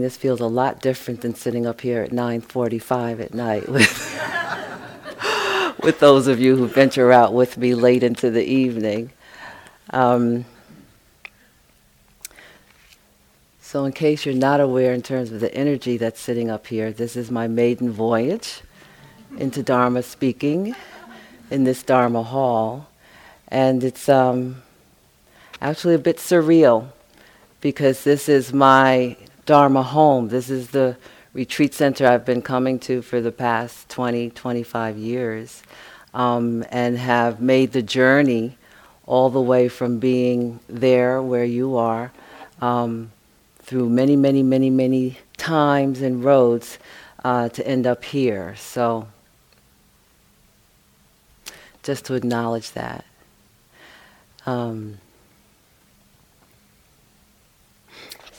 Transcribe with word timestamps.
This 0.00 0.16
feels 0.16 0.40
a 0.40 0.46
lot 0.46 0.80
different 0.80 1.20
than 1.20 1.34
sitting 1.34 1.66
up 1.66 1.80
here 1.80 2.02
at 2.02 2.10
9:45 2.10 3.20
at 3.20 3.34
night 3.34 3.68
with 3.68 4.16
with 5.82 6.00
those 6.00 6.26
of 6.26 6.38
you 6.40 6.56
who 6.56 6.66
venture 6.66 7.12
out 7.12 7.32
with 7.32 7.56
me 7.56 7.74
late 7.74 8.02
into 8.02 8.30
the 8.30 8.44
evening. 8.44 9.12
Um, 9.90 10.44
so, 13.60 13.84
in 13.84 13.92
case 13.92 14.26
you're 14.26 14.34
not 14.34 14.60
aware, 14.60 14.92
in 14.92 15.02
terms 15.02 15.30
of 15.30 15.40
the 15.40 15.54
energy 15.54 15.96
that's 15.96 16.20
sitting 16.20 16.50
up 16.50 16.66
here, 16.66 16.92
this 16.92 17.16
is 17.16 17.30
my 17.30 17.46
maiden 17.46 17.90
voyage 17.90 18.62
into 19.38 19.62
Dharma 19.62 20.02
speaking 20.02 20.74
in 21.50 21.64
this 21.64 21.82
Dharma 21.82 22.22
hall, 22.22 22.88
and 23.48 23.84
it's 23.84 24.08
um, 24.08 24.62
actually 25.60 25.94
a 25.94 25.98
bit 25.98 26.16
surreal 26.16 26.88
because 27.60 28.04
this 28.04 28.28
is 28.28 28.52
my 28.52 29.16
Dharma 29.50 29.82
home. 29.82 30.28
This 30.28 30.48
is 30.48 30.68
the 30.68 30.96
retreat 31.32 31.74
center 31.74 32.06
I've 32.06 32.24
been 32.24 32.40
coming 32.40 32.78
to 32.86 33.02
for 33.02 33.20
the 33.20 33.32
past 33.32 33.88
20, 33.88 34.30
25 34.30 34.96
years, 34.96 35.64
um, 36.14 36.64
and 36.70 36.96
have 36.96 37.40
made 37.40 37.72
the 37.72 37.82
journey 37.82 38.56
all 39.06 39.28
the 39.28 39.40
way 39.40 39.68
from 39.68 39.98
being 39.98 40.60
there 40.68 41.20
where 41.20 41.42
you 41.44 41.76
are 41.76 42.12
um, 42.60 43.10
through 43.58 43.88
many, 43.88 44.14
many, 44.14 44.44
many, 44.44 44.70
many 44.70 45.18
times 45.36 46.00
and 46.00 46.22
roads 46.22 46.78
uh, 47.24 47.48
to 47.48 47.66
end 47.66 47.88
up 47.88 48.04
here. 48.04 48.54
So, 48.54 49.08
just 51.82 52.04
to 52.04 52.14
acknowledge 52.14 52.70
that. 52.70 53.04
Um, 54.46 55.00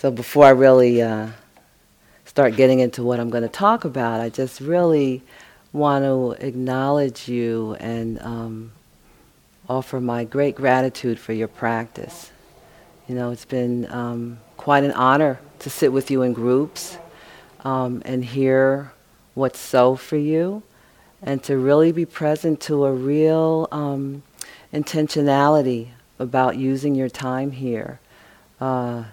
so 0.02 0.10
before 0.10 0.46
I 0.46 0.50
really 0.50 1.00
uh, 1.00 1.28
start 2.26 2.56
getting 2.56 2.80
into 2.80 3.04
what 3.04 3.20
I'm 3.20 3.30
going 3.30 3.44
to 3.44 3.48
talk 3.48 3.86
about, 3.86 4.20
I 4.20 4.30
just 4.30 4.60
really 4.60 5.22
want 5.74 6.06
to 6.06 6.32
acknowledge 6.44 7.30
you 7.30 7.78
and 7.80 8.20
um, 8.24 8.72
offer 9.70 10.02
my 10.02 10.24
great 10.24 10.56
gratitude 10.56 11.20
for 11.20 11.34
your 11.34 11.48
practice. 11.48 12.32
You 13.08 13.14
know, 13.14 13.30
it's 13.30 13.46
been 13.46 13.86
um, 13.92 14.40
quite 14.58 14.84
an 14.84 14.92
honor 14.94 15.40
to 15.60 15.70
sit 15.70 15.94
with 15.94 16.10
you 16.10 16.24
in 16.24 16.34
groups 16.34 16.98
um, 17.64 18.02
and 18.04 18.26
hear 18.26 18.92
what's 19.36 19.60
so 19.60 19.96
for 19.96 20.18
you 20.18 20.64
and 21.22 21.44
to 21.44 21.60
really 21.60 21.92
be 21.92 22.08
present 22.08 22.60
to 22.62 22.86
a 22.86 22.92
real 22.92 23.68
um, 23.72 24.24
intentionality 24.74 25.90
about 26.18 26.58
using 26.58 26.96
your 26.96 27.10
time 27.10 27.52
here 27.52 28.00
uh, 28.60 29.04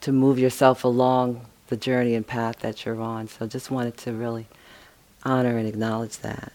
to 0.00 0.12
move 0.12 0.38
yourself 0.38 0.84
along 0.84 1.44
the 1.68 1.76
journey 1.76 2.14
and 2.14 2.26
path 2.26 2.58
that 2.60 2.84
you're 2.84 3.00
on. 3.00 3.28
So 3.28 3.46
just 3.46 3.70
wanted 3.70 3.96
to 3.98 4.12
really 4.12 4.46
honor 5.24 5.56
and 5.56 5.68
acknowledge 5.68 6.18
that. 6.18 6.52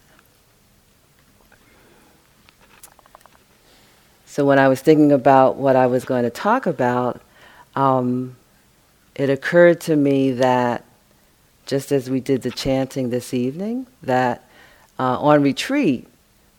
So 4.26 4.46
when 4.46 4.60
I 4.60 4.68
was 4.68 4.82
thinking 4.82 5.12
about 5.12 5.56
what 5.56 5.76
I 5.76 5.88
was 5.88 6.04
going 6.04 6.24
to 6.24 6.30
talk 6.30 6.66
about, 6.66 7.22
um, 7.76 8.36
it 9.16 9.30
occurred 9.30 9.80
to 9.82 9.96
me 9.96 10.32
that 10.34 10.84
just 11.66 11.92
as 11.92 12.10
we 12.10 12.20
did 12.20 12.42
the 12.42 12.52
chanting 12.52 13.10
this 13.10 13.34
evening, 13.34 13.88
that 14.04 14.48
uh, 15.00 15.18
on 15.20 15.42
retreat, 15.42 16.08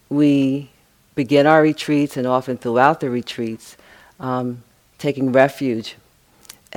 we 0.08 0.70
begin 1.14 1.46
our 1.46 1.62
retreats 1.62 2.16
and 2.16 2.26
often 2.26 2.56
throughout 2.56 3.00
the 3.00 3.10
retreats, 3.10 3.76
um, 4.18 4.62
taking 4.98 5.32
refuge 5.32 5.96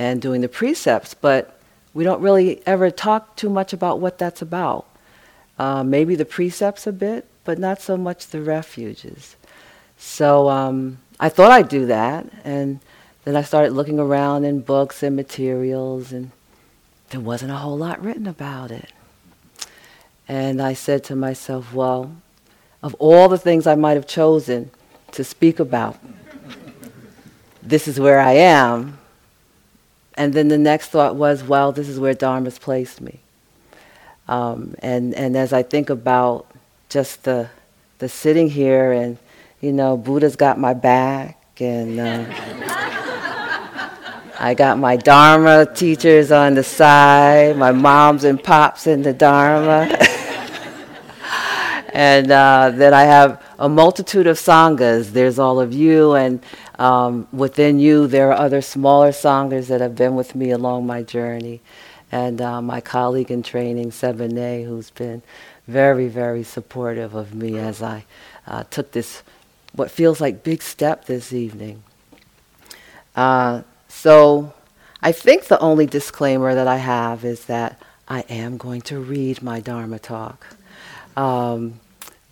and 0.00 0.22
doing 0.22 0.40
the 0.40 0.48
precepts, 0.48 1.12
but 1.12 1.60
we 1.92 2.04
don't 2.04 2.22
really 2.22 2.66
ever 2.66 2.90
talk 2.90 3.36
too 3.36 3.50
much 3.50 3.74
about 3.74 4.00
what 4.00 4.16
that's 4.16 4.40
about. 4.40 4.86
Uh, 5.58 5.84
maybe 5.84 6.14
the 6.14 6.24
precepts 6.24 6.86
a 6.86 6.92
bit, 6.92 7.26
but 7.44 7.58
not 7.58 7.82
so 7.82 7.98
much 7.98 8.28
the 8.28 8.40
refuges. 8.40 9.36
So 9.98 10.48
um, 10.48 10.96
I 11.20 11.28
thought 11.28 11.50
I'd 11.50 11.68
do 11.68 11.84
that, 11.84 12.26
and 12.44 12.80
then 13.24 13.36
I 13.36 13.42
started 13.42 13.74
looking 13.74 13.98
around 13.98 14.46
in 14.46 14.60
books 14.60 15.02
and 15.02 15.14
materials, 15.14 16.12
and 16.12 16.30
there 17.10 17.20
wasn't 17.20 17.52
a 17.52 17.56
whole 17.56 17.76
lot 17.76 18.02
written 18.02 18.26
about 18.26 18.70
it. 18.70 18.90
And 20.26 20.62
I 20.62 20.72
said 20.72 21.04
to 21.04 21.14
myself, 21.14 21.74
well, 21.74 22.16
of 22.82 22.94
all 22.94 23.28
the 23.28 23.36
things 23.36 23.66
I 23.66 23.74
might 23.74 23.98
have 23.98 24.06
chosen 24.06 24.70
to 25.12 25.24
speak 25.24 25.60
about, 25.60 25.98
this 27.62 27.86
is 27.86 28.00
where 28.00 28.18
I 28.18 28.32
am. 28.32 28.96
And 30.20 30.34
then 30.34 30.48
the 30.48 30.58
next 30.58 30.88
thought 30.88 31.16
was, 31.16 31.42
well, 31.42 31.72
this 31.72 31.88
is 31.88 31.98
where 31.98 32.12
Dharma's 32.12 32.58
placed 32.58 33.00
me. 33.00 33.20
Um, 34.28 34.74
and, 34.80 35.14
and 35.14 35.34
as 35.34 35.54
I 35.54 35.62
think 35.62 35.88
about 35.88 36.46
just 36.90 37.24
the, 37.24 37.48
the 38.00 38.08
sitting 38.10 38.50
here 38.50 38.92
and, 38.92 39.16
you 39.62 39.72
know, 39.72 39.96
Buddha's 39.96 40.36
got 40.36 40.58
my 40.58 40.74
back 40.74 41.38
and 41.58 41.98
uh, 41.98 42.26
I 44.38 44.54
got 44.54 44.76
my 44.76 44.96
Dharma 44.96 45.64
teachers 45.74 46.30
on 46.30 46.52
the 46.52 46.64
side, 46.64 47.56
my 47.56 47.72
moms 47.72 48.24
and 48.24 48.44
pops 48.44 48.86
in 48.86 49.00
the 49.00 49.14
Dharma. 49.14 49.88
and 51.94 52.30
uh, 52.30 52.72
then 52.74 52.92
I 52.92 53.04
have 53.04 53.42
a 53.60 53.68
multitude 53.68 54.26
of 54.26 54.38
sanghas. 54.38 55.12
There's 55.12 55.38
all 55.38 55.60
of 55.60 55.72
you, 55.74 56.14
and 56.14 56.42
um, 56.78 57.28
within 57.30 57.78
you, 57.78 58.06
there 58.06 58.32
are 58.32 58.38
other 58.46 58.62
smaller 58.62 59.10
sanghas 59.10 59.68
that 59.68 59.82
have 59.82 59.94
been 59.94 60.16
with 60.16 60.34
me 60.34 60.50
along 60.50 60.86
my 60.86 61.02
journey. 61.02 61.60
And 62.10 62.40
uh, 62.40 62.60
my 62.62 62.80
colleague 62.80 63.30
in 63.30 63.42
training, 63.42 63.90
Sebene, 63.90 64.64
who's 64.66 64.90
been 64.90 65.22
very, 65.68 66.08
very 66.08 66.42
supportive 66.42 67.14
of 67.14 67.34
me 67.34 67.58
as 67.58 67.82
I 67.82 68.04
uh, 68.46 68.64
took 68.64 68.92
this, 68.92 69.22
what 69.74 69.90
feels 69.90 70.20
like 70.20 70.42
big 70.42 70.62
step 70.62 71.04
this 71.04 71.32
evening. 71.32 71.84
Uh, 73.14 73.62
so 73.88 74.54
I 75.02 75.12
think 75.12 75.44
the 75.44 75.60
only 75.60 75.86
disclaimer 75.86 76.54
that 76.54 76.66
I 76.66 76.78
have 76.78 77.24
is 77.24 77.44
that 77.44 77.80
I 78.08 78.20
am 78.22 78.56
going 78.56 78.80
to 78.82 78.98
read 78.98 79.42
my 79.42 79.60
Dharma 79.60 79.98
talk. 79.98 80.46
Um, 81.16 81.78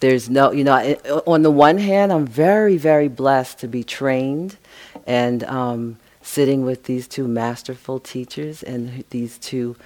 there's 0.00 0.30
no, 0.30 0.52
you 0.52 0.64
know, 0.64 0.96
on 1.26 1.42
the 1.42 1.50
one 1.50 1.78
hand, 1.78 2.12
I'm 2.12 2.26
very, 2.26 2.76
very 2.76 3.08
blessed 3.08 3.58
to 3.60 3.68
be 3.68 3.82
trained 3.82 4.56
and 5.06 5.42
um, 5.44 5.98
sitting 6.22 6.64
with 6.64 6.84
these 6.84 7.08
two 7.08 7.26
masterful 7.26 7.98
teachers 7.98 8.62
and 8.62 9.04
these 9.10 9.38
two 9.38 9.76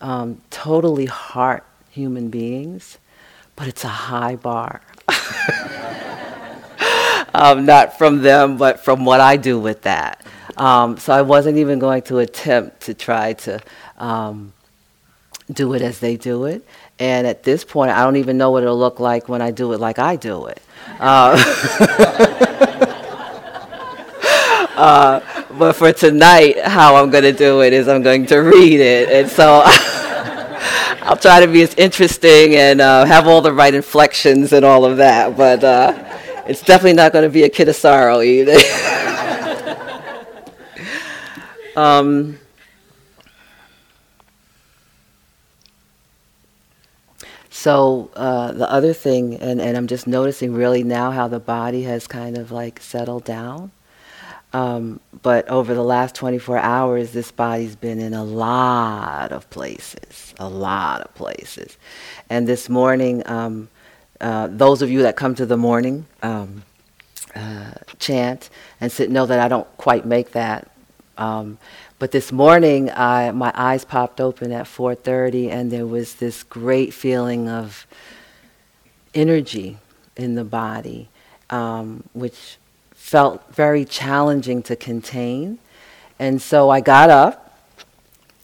um, 0.00 0.40
totally 0.50 1.06
heart 1.06 1.64
human 1.90 2.30
beings, 2.30 2.98
but 3.56 3.68
it's 3.68 3.84
a 3.84 3.88
high 3.88 4.36
bar. 4.36 4.80
um, 7.34 7.66
not 7.66 7.98
from 7.98 8.22
them, 8.22 8.56
but 8.56 8.84
from 8.84 9.04
what 9.04 9.20
I 9.20 9.36
do 9.36 9.58
with 9.58 9.82
that. 9.82 10.24
Um, 10.56 10.96
so 10.96 11.12
I 11.12 11.22
wasn't 11.22 11.58
even 11.58 11.78
going 11.78 12.02
to 12.02 12.18
attempt 12.18 12.82
to 12.82 12.94
try 12.94 13.34
to 13.34 13.60
um, 13.96 14.52
do 15.52 15.74
it 15.74 15.82
as 15.82 16.00
they 16.00 16.16
do 16.16 16.44
it. 16.44 16.64
And 17.00 17.26
at 17.26 17.44
this 17.44 17.64
point, 17.64 17.92
I 17.92 18.02
don't 18.02 18.16
even 18.16 18.36
know 18.38 18.50
what 18.50 18.64
it'll 18.64 18.78
look 18.78 18.98
like 18.98 19.28
when 19.28 19.40
I 19.40 19.52
do 19.52 19.72
it 19.72 19.80
like 19.80 19.98
I 19.98 20.16
do 20.16 20.46
it. 20.46 20.60
Uh, 20.98 21.36
uh, 24.76 25.20
but 25.56 25.74
for 25.74 25.92
tonight, 25.92 26.58
how 26.64 26.96
I'm 26.96 27.10
going 27.10 27.22
to 27.24 27.32
do 27.32 27.62
it 27.62 27.72
is 27.72 27.86
I'm 27.86 28.02
going 28.02 28.26
to 28.26 28.38
read 28.38 28.80
it. 28.80 29.10
And 29.10 29.30
so 29.30 29.62
I'll 31.02 31.16
try 31.16 31.38
to 31.40 31.46
be 31.46 31.62
as 31.62 31.74
interesting 31.74 32.56
and 32.56 32.80
uh, 32.80 33.04
have 33.04 33.28
all 33.28 33.42
the 33.42 33.52
right 33.52 33.72
inflections 33.72 34.52
and 34.52 34.64
all 34.64 34.84
of 34.84 34.96
that. 34.96 35.36
But 35.36 35.62
uh, 35.62 35.94
it's 36.48 36.62
definitely 36.62 36.94
not 36.94 37.12
going 37.12 37.24
to 37.24 37.30
be 37.30 37.44
a 37.44 37.48
Kittisaro 37.50 38.24
either. 38.26 38.58
um, 41.76 42.38
So 47.58 48.08
uh, 48.14 48.52
the 48.52 48.70
other 48.70 48.92
thing, 48.92 49.34
and, 49.34 49.60
and 49.60 49.76
I'm 49.76 49.88
just 49.88 50.06
noticing 50.06 50.54
really 50.54 50.84
now 50.84 51.10
how 51.10 51.26
the 51.26 51.40
body 51.40 51.82
has 51.82 52.06
kind 52.06 52.38
of 52.38 52.52
like 52.52 52.80
settled 52.80 53.24
down. 53.24 53.72
Um, 54.52 55.00
but 55.22 55.48
over 55.48 55.74
the 55.74 55.82
last 55.82 56.14
24 56.14 56.58
hours, 56.58 57.10
this 57.10 57.32
body's 57.32 57.74
been 57.74 57.98
in 57.98 58.14
a 58.14 58.22
lot 58.22 59.32
of 59.32 59.50
places, 59.50 60.34
a 60.38 60.48
lot 60.48 61.00
of 61.00 61.12
places. 61.16 61.76
And 62.30 62.46
this 62.46 62.68
morning, 62.68 63.24
um, 63.26 63.68
uh, 64.20 64.46
those 64.48 64.80
of 64.80 64.88
you 64.88 65.02
that 65.02 65.16
come 65.16 65.34
to 65.34 65.44
the 65.44 65.56
morning 65.56 66.06
um, 66.22 66.62
uh, 67.34 67.72
chant 67.98 68.50
and 68.80 68.92
sit 68.92 69.10
know 69.10 69.26
that 69.26 69.40
I 69.40 69.48
don't 69.48 69.66
quite 69.78 70.06
make 70.06 70.30
that. 70.30 70.70
But 71.98 72.12
this 72.12 72.30
morning, 72.30 72.90
I, 72.90 73.32
my 73.32 73.52
eyes 73.56 73.84
popped 73.84 74.20
open 74.20 74.52
at 74.52 74.66
4:30, 74.66 75.50
and 75.50 75.72
there 75.72 75.86
was 75.86 76.14
this 76.16 76.44
great 76.44 76.94
feeling 76.94 77.48
of 77.48 77.86
energy 79.14 79.78
in 80.16 80.36
the 80.36 80.44
body, 80.44 81.08
um, 81.50 82.04
which 82.12 82.58
felt 82.92 83.52
very 83.52 83.84
challenging 83.84 84.62
to 84.62 84.76
contain. 84.76 85.58
And 86.20 86.40
so 86.40 86.70
I 86.70 86.80
got 86.80 87.10
up 87.10 87.58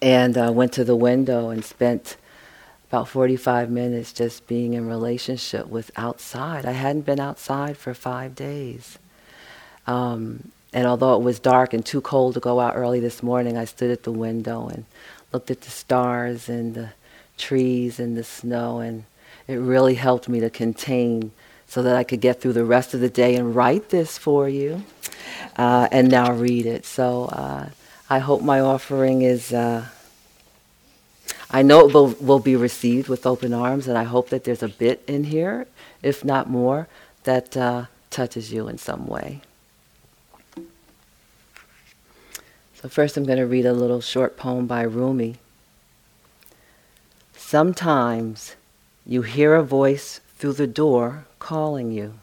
and 0.02 0.36
uh, 0.36 0.50
went 0.52 0.72
to 0.72 0.84
the 0.84 0.96
window 0.96 1.50
and 1.50 1.64
spent 1.64 2.16
about 2.88 3.08
45 3.08 3.70
minutes 3.70 4.12
just 4.12 4.46
being 4.46 4.74
in 4.74 4.88
relationship 4.88 5.68
with 5.68 5.90
outside. 5.96 6.64
I 6.66 6.72
hadn't 6.72 7.02
been 7.02 7.20
outside 7.20 7.76
for 7.76 7.94
five 7.94 8.34
days. 8.34 8.98
Um, 9.86 10.52
and 10.74 10.88
although 10.88 11.14
it 11.14 11.22
was 11.22 11.38
dark 11.38 11.72
and 11.72 11.86
too 11.86 12.00
cold 12.00 12.34
to 12.34 12.40
go 12.40 12.58
out 12.58 12.74
early 12.74 12.98
this 12.98 13.22
morning, 13.22 13.56
I 13.56 13.64
stood 13.64 13.92
at 13.92 14.02
the 14.02 14.10
window 14.10 14.66
and 14.66 14.84
looked 15.32 15.50
at 15.52 15.60
the 15.60 15.70
stars 15.70 16.48
and 16.48 16.74
the 16.74 16.90
trees 17.38 18.00
and 18.00 18.16
the 18.16 18.24
snow, 18.24 18.80
and 18.80 19.04
it 19.46 19.54
really 19.54 19.94
helped 19.94 20.28
me 20.28 20.40
to 20.40 20.50
contain 20.50 21.30
so 21.68 21.80
that 21.84 21.94
I 21.94 22.02
could 22.02 22.20
get 22.20 22.40
through 22.40 22.54
the 22.54 22.64
rest 22.64 22.92
of 22.92 23.00
the 23.00 23.08
day 23.08 23.36
and 23.36 23.54
write 23.54 23.90
this 23.90 24.18
for 24.18 24.48
you 24.48 24.82
uh, 25.56 25.88
and 25.92 26.10
now 26.10 26.32
read 26.32 26.66
it. 26.66 26.84
So 26.84 27.26
uh, 27.26 27.68
I 28.10 28.18
hope 28.18 28.42
my 28.42 28.58
offering 28.58 29.22
is. 29.22 29.52
Uh, 29.52 29.86
I 31.50 31.62
know 31.62 31.86
it 31.86 31.94
will, 31.94 32.08
will 32.20 32.40
be 32.40 32.56
received 32.56 33.08
with 33.08 33.26
open 33.26 33.54
arms, 33.54 33.86
and 33.86 33.96
I 33.96 34.02
hope 34.02 34.30
that 34.30 34.42
there's 34.42 34.64
a 34.64 34.68
bit 34.68 35.04
in 35.06 35.22
here, 35.22 35.68
if 36.02 36.24
not 36.24 36.50
more, 36.50 36.88
that 37.22 37.56
uh, 37.56 37.84
touches 38.10 38.52
you 38.52 38.66
in 38.66 38.76
some 38.76 39.06
way. 39.06 39.40
So, 42.84 42.90
first, 42.90 43.16
I'm 43.16 43.24
going 43.24 43.38
to 43.38 43.46
read 43.46 43.64
a 43.64 43.72
little 43.72 44.02
short 44.02 44.36
poem 44.36 44.66
by 44.66 44.82
Rumi. 44.82 45.36
Sometimes 47.34 48.56
you 49.06 49.22
hear 49.22 49.54
a 49.54 49.62
voice 49.62 50.20
through 50.36 50.52
the 50.52 50.66
door 50.66 51.24
calling 51.38 51.92
you, 51.92 52.18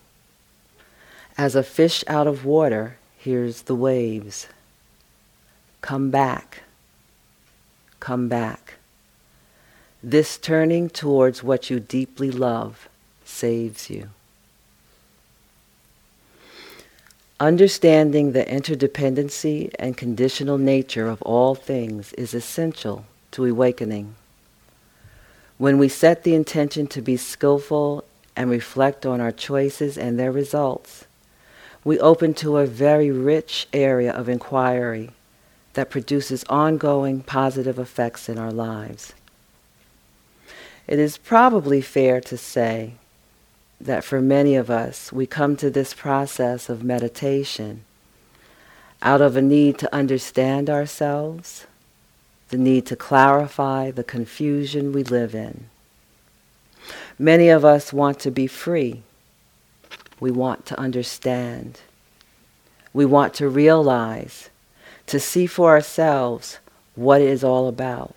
as 1.35 1.55
a 1.55 1.63
fish 1.63 2.03
out 2.05 2.27
of 2.27 2.45
water 2.45 2.97
hears 3.17 3.63
the 3.63 3.73
waves. 3.73 4.45
Come 5.81 6.11
back, 6.11 6.61
come 7.99 8.27
back. 8.27 8.75
This 10.03 10.37
turning 10.37 10.91
towards 10.91 11.41
what 11.41 11.71
you 11.71 11.79
deeply 11.79 12.29
love 12.29 12.87
saves 13.25 13.89
you. 13.89 14.09
Understanding 17.41 18.33
the 18.33 18.45
interdependency 18.45 19.71
and 19.79 19.97
conditional 19.97 20.59
nature 20.59 21.07
of 21.07 21.23
all 21.23 21.55
things 21.55 22.13
is 22.13 22.35
essential 22.35 23.05
to 23.31 23.45
awakening. 23.45 24.13
When 25.57 25.79
we 25.79 25.89
set 25.89 26.21
the 26.21 26.35
intention 26.35 26.85
to 26.85 27.01
be 27.01 27.17
skillful 27.17 28.05
and 28.35 28.51
reflect 28.51 29.07
on 29.07 29.19
our 29.19 29.31
choices 29.31 29.97
and 29.97 30.19
their 30.19 30.31
results, 30.31 31.05
we 31.83 31.99
open 31.99 32.35
to 32.35 32.57
a 32.57 32.67
very 32.67 33.09
rich 33.09 33.67
area 33.73 34.13
of 34.13 34.29
inquiry 34.29 35.09
that 35.73 35.89
produces 35.89 36.43
ongoing 36.43 37.21
positive 37.23 37.79
effects 37.79 38.29
in 38.29 38.37
our 38.37 38.51
lives. 38.51 39.13
It 40.85 40.99
is 40.99 41.17
probably 41.17 41.81
fair 41.81 42.21
to 42.21 42.37
say 42.37 42.93
that 43.85 44.03
for 44.03 44.21
many 44.21 44.55
of 44.55 44.69
us, 44.69 45.11
we 45.11 45.25
come 45.25 45.55
to 45.57 45.69
this 45.69 45.93
process 45.93 46.69
of 46.69 46.83
meditation 46.83 47.83
out 49.01 49.21
of 49.21 49.35
a 49.35 49.41
need 49.41 49.77
to 49.79 49.93
understand 49.95 50.69
ourselves, 50.69 51.65
the 52.49 52.57
need 52.57 52.85
to 52.85 52.95
clarify 52.95 53.89
the 53.89 54.03
confusion 54.03 54.91
we 54.91 55.03
live 55.03 55.33
in. 55.33 55.65
Many 57.17 57.49
of 57.49 57.65
us 57.65 57.91
want 57.93 58.19
to 58.19 58.31
be 58.31 58.47
free. 58.47 59.03
We 60.19 60.31
want 60.31 60.65
to 60.67 60.79
understand. 60.79 61.79
We 62.93 63.05
want 63.05 63.33
to 63.35 63.47
realize, 63.47 64.49
to 65.07 65.19
see 65.19 65.47
for 65.47 65.69
ourselves 65.69 66.59
what 66.95 67.21
it 67.21 67.29
is 67.29 67.43
all 67.43 67.67
about. 67.67 68.15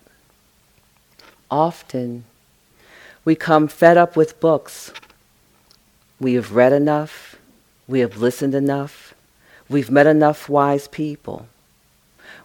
Often, 1.51 2.25
we 3.25 3.35
come 3.35 3.69
fed 3.69 3.97
up 3.97 4.17
with 4.17 4.41
books. 4.41 4.93
We 6.21 6.35
have 6.35 6.53
read 6.53 6.73
enough. 6.73 7.37
We 7.87 8.01
have 8.01 8.17
listened 8.17 8.55
enough. 8.55 9.15
We've 9.69 9.91
met 9.91 10.07
enough 10.07 10.49
wise 10.49 10.89
people. 10.89 11.49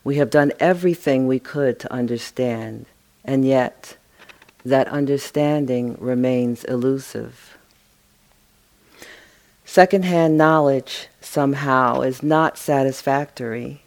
We 0.03 0.15
have 0.15 0.29
done 0.29 0.53
everything 0.59 1.27
we 1.27 1.39
could 1.39 1.79
to 1.79 1.93
understand, 1.93 2.85
and 3.23 3.45
yet 3.45 3.97
that 4.65 4.87
understanding 4.87 5.97
remains 5.99 6.63
elusive. 6.63 7.57
Secondhand 9.65 10.37
knowledge 10.37 11.07
somehow 11.21 12.01
is 12.01 12.23
not 12.23 12.57
satisfactory, 12.57 13.81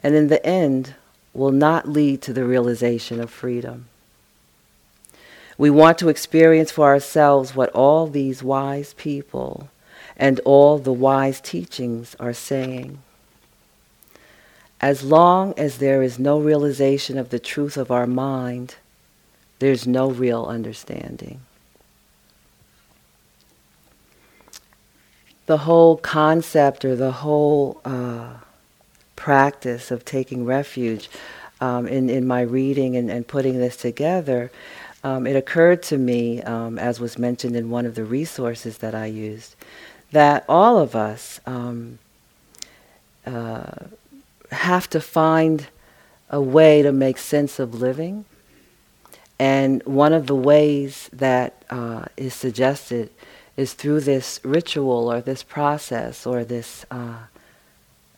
and 0.00 0.14
in 0.14 0.28
the 0.28 0.44
end 0.44 0.94
will 1.32 1.52
not 1.52 1.88
lead 1.88 2.20
to 2.22 2.32
the 2.32 2.44
realization 2.44 3.20
of 3.20 3.30
freedom. 3.30 3.86
We 5.58 5.70
want 5.70 5.98
to 5.98 6.08
experience 6.08 6.70
for 6.70 6.86
ourselves 6.86 7.54
what 7.54 7.70
all 7.70 8.06
these 8.06 8.44
wise 8.44 8.94
people 8.94 9.68
and 10.16 10.40
all 10.44 10.78
the 10.78 10.92
wise 10.92 11.40
teachings 11.40 12.14
are 12.20 12.32
saying. 12.32 13.02
As 14.80 15.02
long 15.02 15.54
as 15.56 15.78
there 15.78 16.00
is 16.00 16.20
no 16.20 16.38
realization 16.38 17.18
of 17.18 17.30
the 17.30 17.40
truth 17.40 17.76
of 17.76 17.90
our 17.90 18.06
mind, 18.06 18.76
there's 19.58 19.86
no 19.86 20.08
real 20.08 20.44
understanding. 20.44 21.40
The 25.46 25.58
whole 25.58 25.96
concept 25.96 26.84
or 26.84 26.94
the 26.94 27.10
whole 27.10 27.80
uh, 27.84 28.34
practice 29.16 29.90
of 29.90 30.04
taking 30.04 30.44
refuge 30.44 31.10
um, 31.60 31.88
in, 31.88 32.08
in 32.08 32.26
my 32.26 32.42
reading 32.42 32.96
and, 32.96 33.10
and 33.10 33.26
putting 33.26 33.58
this 33.58 33.76
together 33.76 34.52
um, 35.04 35.26
it 35.26 35.36
occurred 35.36 35.82
to 35.84 35.98
me, 35.98 36.42
um, 36.42 36.78
as 36.78 36.98
was 36.98 37.18
mentioned 37.18 37.54
in 37.54 37.70
one 37.70 37.86
of 37.86 37.94
the 37.94 38.04
resources 38.04 38.78
that 38.78 38.94
I 38.94 39.06
used, 39.06 39.54
that 40.10 40.44
all 40.48 40.78
of 40.78 40.96
us 40.96 41.40
um, 41.46 41.98
uh, 43.26 43.70
have 44.50 44.90
to 44.90 45.00
find 45.00 45.68
a 46.30 46.40
way 46.40 46.82
to 46.82 46.92
make 46.92 47.18
sense 47.18 47.58
of 47.58 47.74
living. 47.74 48.24
And 49.38 49.82
one 49.84 50.12
of 50.12 50.26
the 50.26 50.34
ways 50.34 51.08
that 51.12 51.62
uh, 51.70 52.06
is 52.16 52.34
suggested 52.34 53.10
is 53.56 53.74
through 53.74 54.00
this 54.00 54.40
ritual 54.42 55.10
or 55.10 55.20
this 55.20 55.42
process 55.42 56.26
or 56.26 56.44
this 56.44 56.84
uh, 56.90 57.18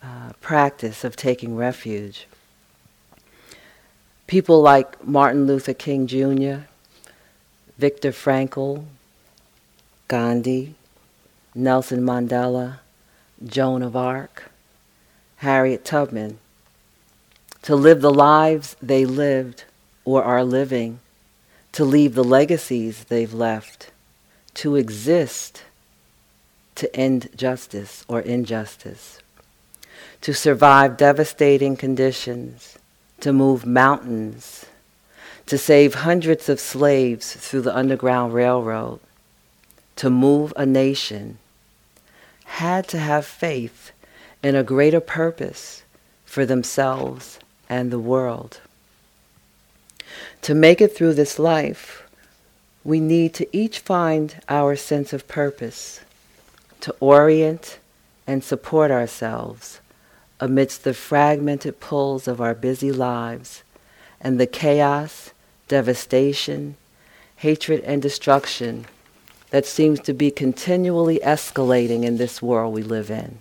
uh 0.01 0.31
practice 0.41 1.03
of 1.03 1.15
taking 1.15 1.55
refuge. 1.55 2.25
People 4.25 4.61
like 4.61 5.05
Martin 5.05 5.45
Luther 5.45 5.73
King 5.73 6.07
Jr., 6.07 6.70
Viktor 7.81 8.11
Frankl, 8.11 8.85
Gandhi, 10.07 10.75
Nelson 11.55 12.01
Mandela, 12.03 12.77
Joan 13.43 13.81
of 13.81 13.95
Arc, 13.95 14.51
Harriet 15.37 15.83
Tubman, 15.83 16.37
to 17.63 17.75
live 17.75 18.01
the 18.01 18.13
lives 18.13 18.75
they 18.83 19.03
lived 19.03 19.63
or 20.05 20.23
are 20.23 20.43
living, 20.43 20.99
to 21.71 21.83
leave 21.83 22.13
the 22.13 22.23
legacies 22.23 23.05
they've 23.05 23.33
left, 23.33 23.89
to 24.53 24.75
exist, 24.75 25.63
to 26.75 26.95
end 26.95 27.29
justice 27.35 28.05
or 28.07 28.19
injustice, 28.19 29.21
to 30.21 30.35
survive 30.35 30.97
devastating 30.97 31.75
conditions, 31.75 32.77
to 33.21 33.33
move 33.33 33.65
mountains, 33.65 34.67
to 35.51 35.57
save 35.57 35.95
hundreds 35.95 36.47
of 36.47 36.61
slaves 36.61 37.33
through 37.33 37.59
the 37.59 37.75
Underground 37.75 38.33
Railroad, 38.33 39.01
to 39.97 40.09
move 40.09 40.53
a 40.55 40.65
nation, 40.65 41.39
had 42.45 42.87
to 42.87 42.97
have 42.97 43.25
faith 43.25 43.91
in 44.41 44.55
a 44.55 44.63
greater 44.63 45.01
purpose 45.01 45.83
for 46.23 46.45
themselves 46.45 47.37
and 47.67 47.91
the 47.91 47.99
world. 47.99 48.61
To 50.43 50.55
make 50.55 50.79
it 50.79 50.95
through 50.95 51.15
this 51.15 51.37
life, 51.37 52.09
we 52.85 53.01
need 53.01 53.33
to 53.33 53.57
each 53.57 53.79
find 53.79 54.41
our 54.47 54.77
sense 54.77 55.11
of 55.11 55.27
purpose, 55.27 55.99
to 56.79 56.95
orient 57.01 57.77
and 58.25 58.41
support 58.41 58.89
ourselves 58.89 59.81
amidst 60.39 60.85
the 60.85 60.93
fragmented 60.93 61.81
pulls 61.81 62.25
of 62.25 62.39
our 62.39 62.55
busy 62.55 62.93
lives 62.93 63.63
and 64.21 64.39
the 64.39 64.47
chaos 64.47 65.30
devastation, 65.71 66.75
hatred, 67.37 67.81
and 67.85 68.01
destruction 68.01 68.85
that 69.51 69.65
seems 69.65 70.01
to 70.01 70.13
be 70.13 70.29
continually 70.29 71.17
escalating 71.23 72.03
in 72.03 72.17
this 72.17 72.41
world 72.41 72.73
we 72.73 72.83
live 72.83 73.09
in. 73.09 73.37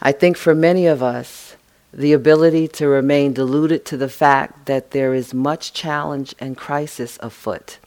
I 0.00 0.12
think 0.12 0.38
for 0.38 0.54
many 0.54 0.86
of 0.86 1.02
us, 1.02 1.56
the 1.92 2.14
ability 2.14 2.68
to 2.68 2.88
remain 2.88 3.34
deluded 3.34 3.84
to 3.84 3.98
the 3.98 4.08
fact 4.08 4.64
that 4.64 4.92
there 4.92 5.12
is 5.12 5.34
much 5.34 5.74
challenge 5.74 6.34
and 6.38 6.56
crisis 6.56 7.18
afoot, 7.20 7.78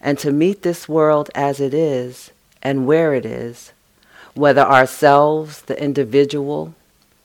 and 0.00 0.18
to 0.18 0.32
meet 0.32 0.62
this 0.62 0.88
world 0.88 1.28
as 1.34 1.60
it 1.60 1.74
is 1.74 2.30
and 2.62 2.86
where 2.86 3.12
it 3.12 3.26
is, 3.26 3.72
whether 4.32 4.62
ourselves, 4.62 5.60
the 5.62 5.78
individual, 5.78 6.74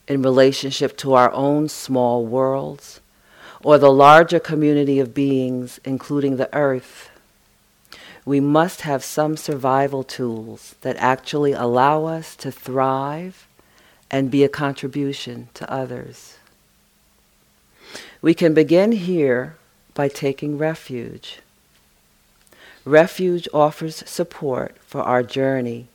in 0.09 0.21
relationship 0.21 0.97
to 0.97 1.13
our 1.13 1.31
own 1.31 1.69
small 1.69 2.25
worlds, 2.25 3.00
or 3.63 3.77
the 3.77 3.91
larger 3.91 4.39
community 4.39 4.99
of 4.99 5.13
beings, 5.13 5.79
including 5.83 6.37
the 6.37 6.53
earth, 6.55 7.09
we 8.25 8.39
must 8.39 8.81
have 8.81 9.03
some 9.03 9.35
survival 9.35 10.03
tools 10.03 10.75
that 10.81 10.95
actually 10.97 11.53
allow 11.53 12.05
us 12.05 12.35
to 12.35 12.51
thrive 12.51 13.47
and 14.09 14.29
be 14.29 14.43
a 14.43 14.49
contribution 14.49 15.49
to 15.53 15.71
others. 15.71 16.37
We 18.21 18.33
can 18.33 18.53
begin 18.53 18.91
here 18.91 19.55
by 19.93 20.07
taking 20.07 20.57
refuge. 20.57 21.39
Refuge 22.85 23.47
offers 23.53 24.03
support 24.09 24.75
for 24.81 25.01
our 25.01 25.23
journey 25.23 25.87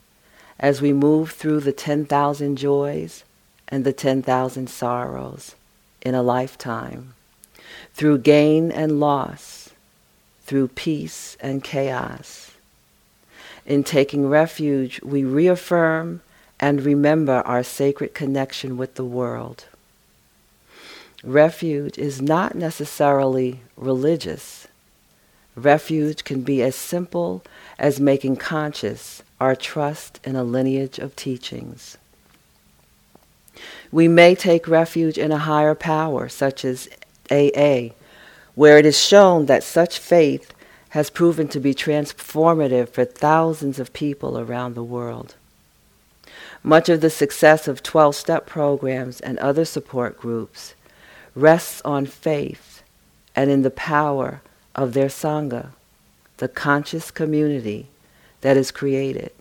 as 0.58 0.80
we 0.80 0.92
move 0.92 1.32
through 1.32 1.60
the 1.60 1.72
10,000 1.72 2.56
joys 2.56 3.24
and 3.68 3.84
the 3.84 3.92
10,000 3.92 4.68
sorrows 4.68 5.54
in 6.02 6.14
a 6.14 6.22
lifetime, 6.22 7.14
through 7.94 8.18
gain 8.18 8.70
and 8.70 9.00
loss, 9.00 9.70
through 10.44 10.68
peace 10.68 11.36
and 11.40 11.64
chaos. 11.64 12.52
In 13.64 13.82
taking 13.82 14.28
refuge, 14.28 15.00
we 15.02 15.24
reaffirm 15.24 16.22
and 16.60 16.82
remember 16.82 17.42
our 17.44 17.62
sacred 17.62 18.14
connection 18.14 18.76
with 18.76 18.94
the 18.94 19.04
world. 19.04 19.66
Refuge 21.24 21.98
is 21.98 22.22
not 22.22 22.54
necessarily 22.54 23.60
religious. 23.76 24.68
Refuge 25.56 26.22
can 26.24 26.42
be 26.42 26.62
as 26.62 26.76
simple 26.76 27.42
as 27.78 27.98
making 27.98 28.36
conscious 28.36 29.22
our 29.40 29.56
trust 29.56 30.20
in 30.24 30.36
a 30.36 30.44
lineage 30.44 30.98
of 30.98 31.16
teachings. 31.16 31.98
We 33.90 34.06
may 34.08 34.34
take 34.34 34.68
refuge 34.68 35.18
in 35.18 35.32
a 35.32 35.38
higher 35.38 35.74
power, 35.74 36.28
such 36.28 36.64
as 36.64 36.88
AA, 37.30 37.94
where 38.54 38.78
it 38.78 38.86
is 38.86 38.98
shown 38.98 39.46
that 39.46 39.62
such 39.62 39.98
faith 39.98 40.52
has 40.90 41.10
proven 41.10 41.48
to 41.48 41.60
be 41.60 41.74
transformative 41.74 42.88
for 42.88 43.04
thousands 43.04 43.78
of 43.78 43.92
people 43.92 44.38
around 44.38 44.74
the 44.74 44.82
world. 44.82 45.34
Much 46.62 46.88
of 46.88 47.00
the 47.00 47.10
success 47.10 47.68
of 47.68 47.82
12 47.82 48.14
step 48.14 48.46
programs 48.46 49.20
and 49.20 49.38
other 49.38 49.64
support 49.64 50.18
groups 50.18 50.74
rests 51.34 51.82
on 51.84 52.06
faith 52.06 52.82
and 53.36 53.50
in 53.50 53.62
the 53.62 53.70
power 53.70 54.40
of 54.74 54.94
their 54.94 55.08
Sangha, 55.08 55.68
the 56.38 56.48
conscious 56.48 57.10
community 57.10 57.86
that 58.40 58.56
is 58.56 58.70
created. 58.70 59.32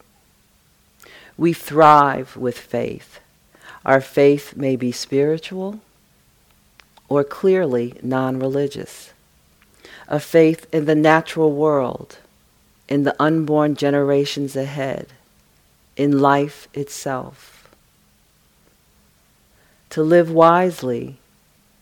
We 1.37 1.53
thrive 1.53 2.35
with 2.37 2.57
faith. 2.57 3.19
Our 3.85 4.01
faith 4.01 4.55
may 4.55 4.75
be 4.75 4.91
spiritual 4.91 5.79
or 7.09 7.23
clearly 7.23 7.93
non 8.01 8.39
religious. 8.39 9.13
A 10.07 10.19
faith 10.19 10.67
in 10.71 10.85
the 10.85 10.95
natural 10.95 11.51
world, 11.51 12.17
in 12.87 13.03
the 13.03 13.15
unborn 13.19 13.75
generations 13.75 14.55
ahead, 14.55 15.07
in 15.95 16.19
life 16.19 16.67
itself. 16.73 17.67
To 19.89 20.03
live 20.03 20.29
wisely, 20.29 21.17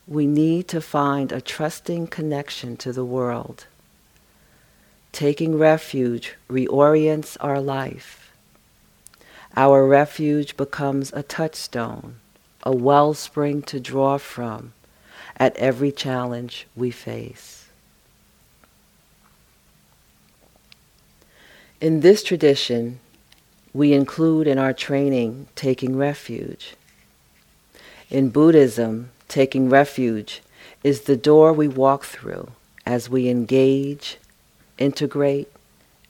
we 0.06 0.26
need 0.26 0.68
to 0.68 0.80
find 0.80 1.32
a 1.32 1.40
trusting 1.40 2.06
connection 2.08 2.76
to 2.78 2.92
the 2.92 3.04
world. 3.04 3.66
Taking 5.12 5.58
refuge 5.58 6.36
reorients 6.48 7.36
our 7.40 7.60
life. 7.60 8.32
Our 9.56 9.86
refuge 9.86 10.56
becomes 10.56 11.12
a 11.12 11.22
touchstone, 11.22 12.16
a 12.62 12.74
wellspring 12.74 13.62
to 13.62 13.80
draw 13.80 14.18
from 14.18 14.72
at 15.36 15.56
every 15.56 15.92
challenge 15.92 16.66
we 16.76 16.90
face. 16.90 17.68
In 21.80 22.00
this 22.00 22.22
tradition, 22.22 23.00
we 23.72 23.92
include 23.92 24.46
in 24.46 24.58
our 24.58 24.72
training 24.72 25.48
taking 25.54 25.96
refuge. 25.96 26.76
In 28.08 28.30
Buddhism, 28.30 29.10
taking 29.28 29.68
refuge 29.68 30.42
is 30.82 31.02
the 31.02 31.16
door 31.16 31.52
we 31.52 31.68
walk 31.68 32.04
through 32.04 32.52
as 32.86 33.10
we 33.10 33.28
engage, 33.28 34.18
integrate, 34.78 35.50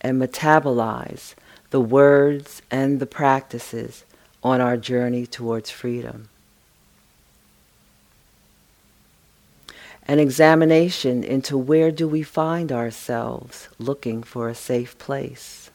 and 0.00 0.20
metabolize 0.20 1.34
the 1.70 1.80
words 1.80 2.60
and 2.70 3.00
the 3.00 3.06
practices 3.06 4.04
on 4.42 4.60
our 4.60 4.76
journey 4.76 5.26
towards 5.26 5.70
freedom. 5.70 6.28
An 10.06 10.18
examination 10.18 11.24
into 11.24 11.56
where 11.56 11.90
do 11.90 12.06
we 12.06 12.22
find 12.22 12.70
ourselves 12.70 13.68
looking 13.78 14.22
for 14.22 14.48
a 14.48 14.54
safe 14.54 14.98
place, 14.98 15.70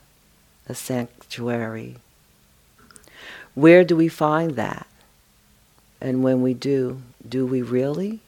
a 0.68 0.74
sanctuary. 0.74 1.96
Where 3.54 3.82
do 3.82 3.96
we 3.96 4.06
find 4.06 4.52
that? 4.52 4.86
And 6.00 6.22
when 6.22 6.42
we 6.42 6.54
do, 6.54 7.02
do 7.28 7.44
we 7.44 7.60
really? 7.60 8.20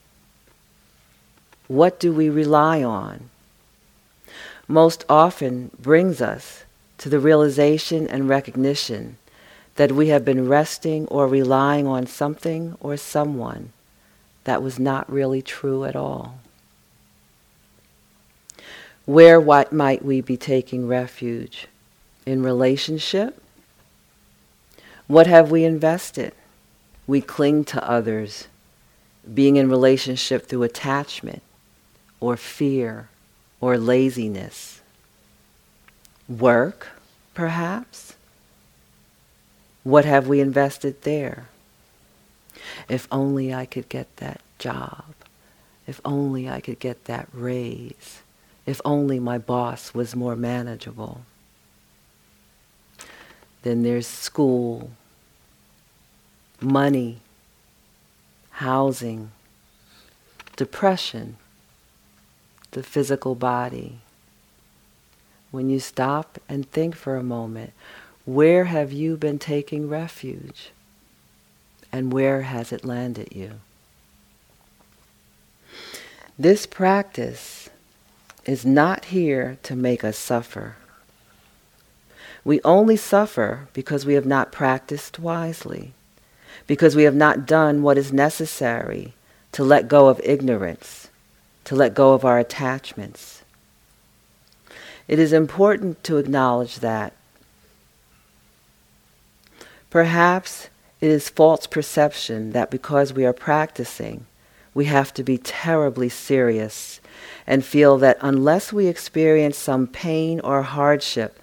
What 1.69 2.01
do 2.01 2.11
we 2.11 2.27
rely 2.29 2.83
on? 2.83 3.29
Most 4.67 5.05
often 5.07 5.71
brings 5.79 6.21
us 6.21 6.65
to 6.97 7.07
the 7.07 7.19
realization 7.19 8.07
and 8.07 8.27
recognition 8.27 9.17
that 9.75 9.93
we 9.93 10.09
have 10.09 10.25
been 10.25 10.49
resting 10.49 11.07
or 11.07 11.27
relying 11.27 11.87
on 11.87 12.07
something 12.07 12.75
or 12.81 12.97
someone 12.97 13.71
that 14.43 14.61
was 14.61 14.79
not 14.79 15.11
really 15.11 15.41
true 15.41 15.85
at 15.85 15.95
all. 15.95 16.39
Where 19.05 19.39
what 19.39 19.73
might 19.73 20.03
we 20.03 20.21
be 20.21 20.37
taking 20.37 20.87
refuge? 20.87 21.67
In 22.25 22.41
relationship? 22.41 23.41
What 25.07 25.27
have 25.27 25.51
we 25.51 25.65
invested? 25.65 26.33
We 27.05 27.19
cling 27.19 27.65
to 27.65 27.89
others, 27.89 28.47
being 29.33 29.57
in 29.57 29.69
relationship 29.69 30.47
through 30.47 30.63
attachment 30.63 31.41
or 32.21 32.37
fear 32.37 33.09
or 33.59 33.77
laziness. 33.77 34.81
Work, 36.29 36.87
perhaps? 37.33 38.15
What 39.83 40.05
have 40.05 40.27
we 40.27 40.39
invested 40.39 41.01
there? 41.01 41.49
If 42.89 43.07
only 43.11 43.53
I 43.53 43.65
could 43.65 43.89
get 43.89 44.15
that 44.17 44.41
job. 44.59 45.13
If 45.87 45.99
only 46.05 46.49
I 46.49 46.61
could 46.61 46.79
get 46.79 47.05
that 47.05 47.27
raise. 47.33 48.21
If 48.65 48.79
only 48.85 49.19
my 49.19 49.37
boss 49.37 49.93
was 49.93 50.15
more 50.15 50.35
manageable. 50.35 51.21
Then 53.63 53.83
there's 53.83 54.07
school, 54.07 54.91
money, 56.61 57.19
housing, 58.51 59.31
depression, 60.55 61.37
the 62.71 62.83
physical 62.83 63.35
body. 63.35 63.99
When 65.51 65.69
you 65.69 65.79
stop 65.79 66.39
and 66.49 66.69
think 66.71 66.95
for 66.95 67.15
a 67.15 67.23
moment, 67.23 67.73
where 68.25 68.65
have 68.65 68.91
you 68.91 69.17
been 69.17 69.39
taking 69.39 69.89
refuge? 69.89 70.71
And 71.93 72.11
where 72.11 72.41
has 72.41 72.73
it 72.73 72.83
landed 72.83 73.33
you? 73.33 73.51
This 76.37 76.65
practice 76.65 77.69
is 78.45 78.65
not 78.65 79.05
here 79.05 79.59
to 79.63 79.75
make 79.75 80.03
us 80.03 80.17
suffer. 80.17 80.75
We 82.43 82.59
only 82.65 82.97
suffer 82.97 83.67
because 83.73 84.05
we 84.05 84.15
have 84.15 84.25
not 84.25 84.51
practiced 84.51 85.19
wisely 85.19 85.93
because 86.65 86.95
we 86.95 87.03
have 87.03 87.15
not 87.15 87.45
done 87.45 87.83
what 87.83 87.97
is 87.97 88.11
necessary 88.11 89.13
to 89.51 89.63
let 89.63 89.87
go 89.87 90.07
of 90.07 90.19
ignorance, 90.23 91.09
to 91.65 91.75
let 91.75 91.93
go 91.93 92.13
of 92.13 92.25
our 92.25 92.39
attachments. 92.39 93.43
It 95.07 95.19
is 95.19 95.31
important 95.31 96.03
to 96.05 96.17
acknowledge 96.17 96.77
that. 96.77 97.13
Perhaps 99.89 100.69
it 101.03 101.09
is 101.09 101.27
false 101.27 101.67
perception 101.67 102.53
that 102.53 102.71
because 102.71 103.11
we 103.11 103.25
are 103.25 103.33
practicing, 103.33 104.25
we 104.73 104.85
have 104.85 105.13
to 105.13 105.21
be 105.21 105.37
terribly 105.37 106.07
serious 106.07 107.01
and 107.45 107.65
feel 107.65 107.97
that 107.97 108.17
unless 108.21 108.71
we 108.71 108.87
experience 108.87 109.57
some 109.57 109.85
pain 109.85 110.39
or 110.39 110.61
hardship, 110.61 111.37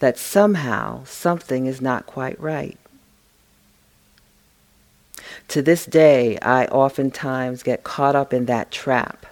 that 0.00 0.18
somehow 0.18 1.02
something 1.04 1.64
is 1.64 1.80
not 1.80 2.04
quite 2.04 2.38
right. 2.38 2.76
To 5.48 5.62
this 5.62 5.86
day, 5.86 6.36
I 6.40 6.66
oftentimes 6.66 7.62
get 7.62 7.84
caught 7.84 8.14
up 8.14 8.34
in 8.34 8.44
that 8.44 8.70
trap, 8.70 9.24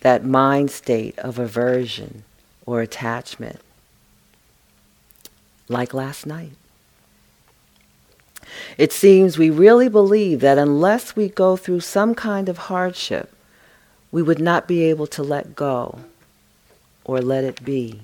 that 0.00 0.26
mind 0.26 0.70
state 0.70 1.18
of 1.20 1.38
aversion 1.38 2.24
or 2.66 2.82
attachment, 2.82 3.60
like 5.70 5.94
last 5.94 6.26
night. 6.26 6.52
It 8.78 8.92
seems 8.92 9.38
we 9.38 9.50
really 9.50 9.88
believe 9.88 10.40
that 10.40 10.58
unless 10.58 11.16
we 11.16 11.28
go 11.28 11.56
through 11.56 11.80
some 11.80 12.14
kind 12.14 12.48
of 12.48 12.58
hardship, 12.58 13.34
we 14.10 14.22
would 14.22 14.40
not 14.40 14.68
be 14.68 14.84
able 14.84 15.06
to 15.08 15.22
let 15.22 15.54
go 15.54 16.00
or 17.04 17.20
let 17.20 17.44
it 17.44 17.64
be. 17.64 18.02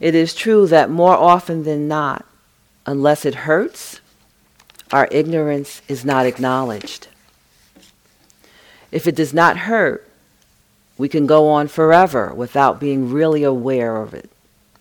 It 0.00 0.14
is 0.14 0.34
true 0.34 0.66
that 0.66 0.90
more 0.90 1.16
often 1.16 1.64
than 1.64 1.86
not, 1.86 2.24
unless 2.86 3.24
it 3.24 3.34
hurts, 3.34 4.00
our 4.92 5.08
ignorance 5.10 5.82
is 5.88 6.04
not 6.04 6.26
acknowledged. 6.26 7.08
If 8.90 9.06
it 9.06 9.14
does 9.14 9.32
not 9.32 9.56
hurt, 9.56 10.08
we 10.96 11.08
can 11.08 11.26
go 11.26 11.48
on 11.48 11.68
forever 11.68 12.32
without 12.34 12.80
being 12.80 13.10
really 13.10 13.42
aware 13.42 13.96
of 13.96 14.14
it 14.14 14.30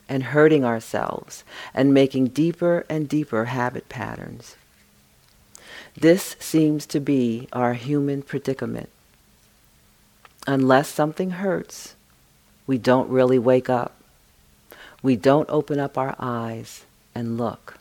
and 0.07 0.24
hurting 0.24 0.63
ourselves 0.63 1.43
and 1.74 1.93
making 1.93 2.27
deeper 2.27 2.86
and 2.89 3.07
deeper 3.07 3.45
habit 3.45 3.89
patterns. 3.89 4.55
This 5.95 6.36
seems 6.39 6.86
to 6.88 7.00
be 7.00 7.48
our 7.53 7.74
human 7.74 8.22
predicament. 8.22 8.89
Unless 10.48 10.89
something 10.89 11.31
hurts, 11.31 11.95
we 12.67 12.77
don't 12.77 13.10
really 13.10 13.39
wake 13.39 13.69
up. 13.69 13.95
We 15.01 15.15
don't 15.15 15.50
open 15.50 15.79
up 15.79 15.98
our 15.98 16.15
eyes 16.19 16.86
and 17.13 17.38
look. 17.38 17.77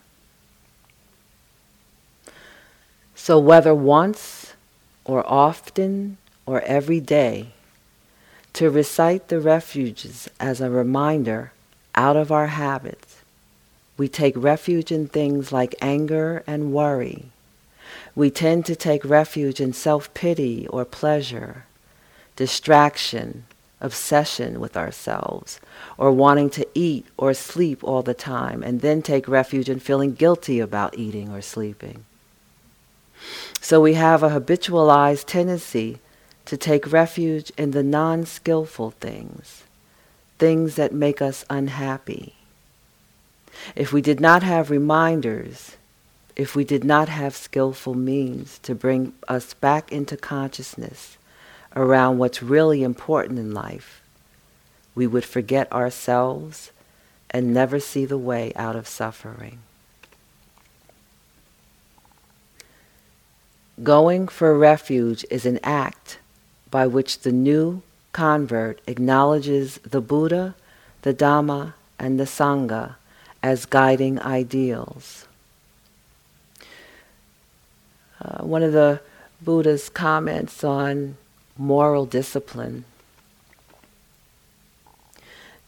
So, 3.15 3.39
whether 3.39 3.75
once 3.75 4.55
or 5.05 5.25
often 5.29 6.19
or 6.45 6.61
every 6.63 7.01
day, 7.01 7.49
to 8.55 8.69
recite 8.69 9.29
the 9.29 9.41
refuges 9.41 10.29
as 10.39 10.61
a 10.61 10.69
reminder 10.69 11.53
out 11.95 12.17
of 12.17 12.33
our 12.33 12.49
habits. 12.49 13.17
We 13.97 14.09
take 14.09 14.35
refuge 14.37 14.91
in 14.91 15.09
things 15.09 15.53
like 15.53 15.75
anger 15.81 16.43
and 16.47 16.73
worry. 16.73 17.27
We 18.15 18.31
tend 18.31 18.67
to 18.67 18.77
take 18.77 19.05
refuge 19.05 19.61
in 19.61 19.73
self-pity 19.73 20.67
or 20.69 20.85
pleasure, 20.85 21.65
distraction, 22.37 23.45
obsession 23.81 24.61
with 24.61 24.77
ourselves, 24.77 25.61
or 25.99 26.13
wanting 26.13 26.51
to 26.51 26.67
eat 26.75 27.07
or 27.17 27.35
sleep 27.35 27.83
all 27.83 28.03
the 28.03 28.15
time, 28.15 28.63
and 28.63 28.81
then 28.81 29.03
take 29.03 29.27
refuge 29.29 29.69
in 29.69 29.81
feeling 29.81 30.15
guilty 30.15 30.61
about 30.61 30.99
eating 30.99 31.31
or 31.31 31.43
sleeping. 31.43 32.05
So 33.61 33.81
we 33.81 33.95
have 33.95 34.23
a 34.23 34.31
habitualized 34.31 35.27
tendency 35.27 35.99
to 36.45 36.57
take 36.57 36.93
refuge 36.93 37.53
in 37.57 37.71
the 37.71 37.83
non-skillful 37.83 38.93
things, 38.93 39.63
things 40.43 40.75
that 40.75 40.93
make 40.93 41.23
us 41.23 41.45
unhappy. 41.49 42.35
If 43.77 43.93
we 43.93 44.03
did 44.03 44.19
not 44.19 44.43
have 44.43 44.71
reminders, 44.71 45.77
if 46.35 46.57
we 46.57 46.65
did 46.65 46.83
not 46.83 47.09
have 47.09 47.37
skillful 47.37 47.95
means 47.95 48.59
to 48.65 48.75
bring 48.75 49.13
us 49.29 49.55
back 49.55 49.93
into 49.93 50.17
consciousness 50.17 51.17
around 51.77 52.19
what's 52.19 52.43
really 52.43 52.83
important 52.83 53.39
in 53.39 53.55
life, 53.55 54.03
we 54.97 55.07
would 55.07 55.25
forget 55.25 55.71
ourselves 55.71 56.73
and 57.31 57.55
never 57.55 57.79
see 57.79 58.05
the 58.05 58.19
way 58.19 58.53
out 58.57 58.75
of 58.75 58.89
suffering. 58.89 59.61
Going 63.81 64.27
for 64.27 64.59
refuge 64.59 65.25
is 65.31 65.47
an 65.47 65.61
act 65.63 66.19
by 66.69 66.89
which 66.89 67.21
the 67.21 67.31
new 67.31 67.83
convert 68.13 68.81
acknowledges 68.87 69.79
the 69.79 70.01
Buddha, 70.01 70.55
the 71.03 71.15
Dhamma, 71.15 71.75
and 71.99 72.19
the 72.19 72.25
Sangha 72.25 72.97
as 73.43 73.67
guiding 73.67 74.21
ideals. 74.21 75.27
Uh, 78.21 78.45
one 78.45 78.63
of 78.63 78.73
the 78.73 79.01
Buddha's 79.41 79.89
comments 79.89 80.63
on 80.63 81.17
moral 81.57 82.07
discipline. 82.07 82.85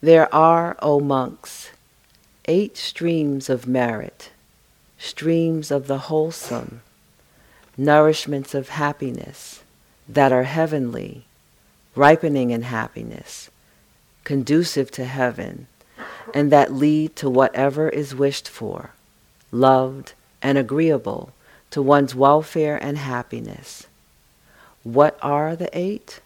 There 0.00 0.32
are, 0.34 0.76
O 0.80 1.00
monks, 1.00 1.70
eight 2.44 2.76
streams 2.76 3.48
of 3.48 3.66
merit, 3.66 4.30
streams 4.98 5.70
of 5.70 5.86
the 5.86 5.98
wholesome, 5.98 6.82
nourishments 7.76 8.54
of 8.54 8.68
happiness 8.68 9.62
that 10.08 10.30
are 10.30 10.44
heavenly, 10.44 11.24
ripening 11.94 12.50
in 12.50 12.62
happiness, 12.62 13.50
conducive 14.24 14.90
to 14.92 15.04
heaven, 15.04 15.66
and 16.32 16.50
that 16.50 16.72
lead 16.72 17.14
to 17.16 17.30
whatever 17.30 17.88
is 17.88 18.14
wished 18.14 18.48
for, 18.48 18.90
loved, 19.52 20.12
and 20.42 20.58
agreeable 20.58 21.32
to 21.70 21.82
one's 21.82 22.14
welfare 22.14 22.76
and 22.82 22.98
happiness. 22.98 23.86
What 24.82 25.18
are 25.22 25.56
the 25.56 25.70
eight? 25.76 26.20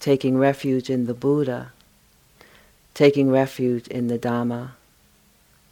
Taking 0.00 0.38
refuge 0.38 0.90
in 0.90 1.06
the 1.06 1.14
Buddha, 1.14 1.72
taking 2.94 3.30
refuge 3.30 3.88
in 3.88 4.08
the 4.08 4.18
Dhamma, 4.18 4.70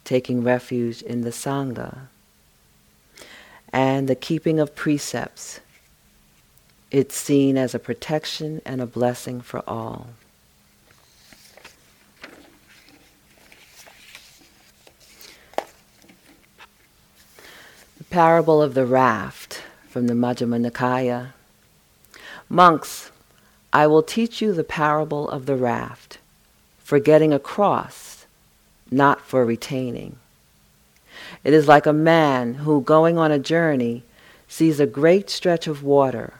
taking 0.03 0.43
refuge 0.43 1.01
in 1.01 1.21
the 1.21 1.29
Sangha, 1.29 2.07
and 3.71 4.07
the 4.07 4.15
keeping 4.15 4.59
of 4.59 4.75
precepts 4.75 5.59
it's 6.91 7.15
seen 7.15 7.57
as 7.57 7.73
a 7.73 7.79
protection 7.79 8.61
and 8.65 8.79
a 8.79 8.85
blessing 8.85 9.41
for 9.41 9.61
all. 9.67 10.07
The 17.97 18.03
parable 18.09 18.61
of 18.61 18.75
the 18.75 18.85
raft 18.85 19.63
from 19.89 20.07
the 20.07 20.13
Majjhima 20.13 20.69
Nikaya. 20.69 21.33
Monks, 22.47 23.11
I 23.73 23.87
will 23.87 24.03
teach 24.03 24.41
you 24.41 24.53
the 24.53 24.63
parable 24.63 25.27
of 25.29 25.47
the 25.47 25.55
raft, 25.55 26.19
for 26.83 26.99
getting 26.99 27.33
across, 27.33 28.25
not 28.91 29.21
for 29.21 29.43
retaining. 29.43 30.17
It 31.43 31.53
is 31.53 31.67
like 31.67 31.85
a 31.85 31.93
man 31.93 32.55
who, 32.55 32.81
going 32.81 33.17
on 33.17 33.31
a 33.31 33.39
journey, 33.39 34.03
sees 34.47 34.79
a 34.79 34.85
great 34.85 35.29
stretch 35.29 35.67
of 35.67 35.83
water 35.83 36.35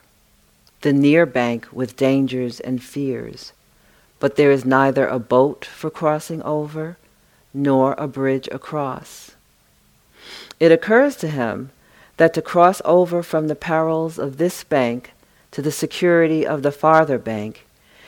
the 0.81 0.93
near 0.93 1.25
bank 1.25 1.67
with 1.71 1.95
dangers 1.95 2.59
and 2.59 2.83
fears, 2.83 3.53
but 4.19 4.35
there 4.35 4.51
is 4.51 4.65
neither 4.65 5.07
a 5.07 5.19
boat 5.19 5.65
for 5.65 5.89
crossing 5.89 6.41
over 6.43 6.97
nor 7.53 7.93
a 7.93 8.07
bridge 8.07 8.49
across. 8.51 9.31
It 10.59 10.71
occurs 10.71 11.15
to 11.17 11.27
him 11.27 11.71
that 12.17 12.33
to 12.33 12.41
cross 12.41 12.81
over 12.85 13.21
from 13.23 13.47
the 13.47 13.55
perils 13.55 14.17
of 14.17 14.38
this 14.38 14.63
bank 14.63 15.11
to 15.51 15.61
the 15.61 15.71
security 15.71 16.45
of 16.45 16.63
the 16.63 16.71
farther 16.71 17.17
bank, 17.17 17.65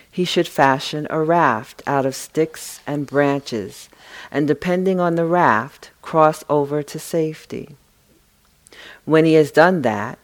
he 0.10 0.26
should 0.26 0.48
fashion 0.48 1.08
a 1.10 1.22
raft 1.22 1.84
out 1.86 2.06
of 2.06 2.16
sticks 2.16 2.82
and 2.88 3.06
branches, 3.06 3.90
and 4.32 4.48
depending 4.48 5.00
on 5.00 5.16
the 5.16 5.26
raft, 5.26 5.92
cross 6.02 6.44
over 6.50 6.82
to 6.82 7.00
safety. 7.00 7.76
When 9.06 9.26
he 9.26 9.34
has 9.34 9.52
done 9.52 9.84
that, 9.84 10.18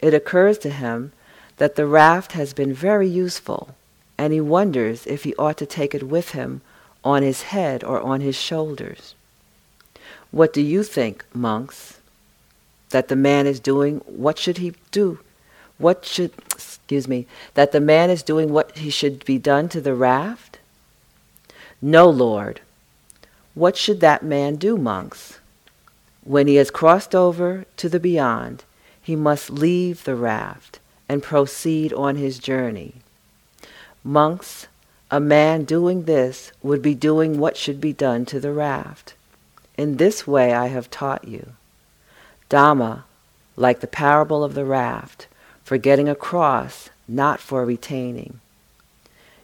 it 0.00 0.14
occurs 0.14 0.58
to 0.58 0.70
him 0.70 1.12
that 1.58 1.74
the 1.74 1.86
raft 1.86 2.32
has 2.32 2.52
been 2.54 2.72
very 2.72 3.08
useful, 3.08 3.74
and 4.16 4.32
he 4.32 4.40
wonders 4.40 5.06
if 5.06 5.24
he 5.24 5.34
ought 5.34 5.56
to 5.58 5.66
take 5.66 5.94
it 5.94 6.04
with 6.04 6.30
him 6.30 6.60
on 7.04 7.22
his 7.22 7.42
head 7.42 7.84
or 7.84 8.00
on 8.00 8.20
his 8.20 8.36
shoulders. 8.36 9.14
What 10.30 10.52
do 10.52 10.62
you 10.62 10.82
think, 10.82 11.24
monks? 11.34 11.98
That 12.90 13.08
the 13.08 13.16
man 13.16 13.46
is 13.46 13.60
doing 13.60 13.98
what 14.06 14.38
should 14.38 14.58
he 14.58 14.74
do? 14.90 15.20
What 15.78 16.04
should 16.04 16.32
excuse 16.52 17.06
me, 17.06 17.26
that 17.54 17.72
the 17.72 17.80
man 17.80 18.08
is 18.08 18.22
doing 18.22 18.52
what 18.52 18.78
he 18.78 18.90
should 18.90 19.24
be 19.24 19.38
done 19.38 19.68
to 19.70 19.80
the 19.80 19.94
raft? 19.94 20.58
No, 21.82 22.08
Lord. 22.08 22.60
What 23.54 23.76
should 23.76 24.00
that 24.00 24.22
man 24.22 24.56
do, 24.56 24.76
monks? 24.76 25.38
When 26.24 26.46
he 26.46 26.56
has 26.56 26.70
crossed 26.70 27.14
over 27.14 27.64
to 27.76 27.88
the 27.88 28.00
beyond, 28.00 28.64
he 29.00 29.16
must 29.16 29.50
leave 29.50 30.04
the 30.04 30.16
raft 30.16 30.78
and 31.08 31.22
proceed 31.22 31.92
on 31.92 32.16
his 32.16 32.38
journey. 32.38 32.94
Monks, 34.04 34.66
a 35.10 35.18
man 35.18 35.64
doing 35.64 36.04
this 36.04 36.52
would 36.62 36.82
be 36.82 36.94
doing 36.94 37.38
what 37.38 37.56
should 37.56 37.80
be 37.80 37.92
done 37.92 38.26
to 38.26 38.38
the 38.38 38.52
raft. 38.52 39.14
In 39.76 39.96
this 39.96 40.26
way 40.26 40.52
I 40.52 40.66
have 40.66 40.90
taught 40.90 41.26
you. 41.26 41.52
Dhamma, 42.50 43.04
like 43.56 43.80
the 43.80 43.86
parable 43.86 44.44
of 44.44 44.54
the 44.54 44.64
raft, 44.64 45.26
for 45.64 45.78
getting 45.78 46.08
across, 46.08 46.90
not 47.06 47.40
for 47.40 47.64
retaining. 47.64 48.40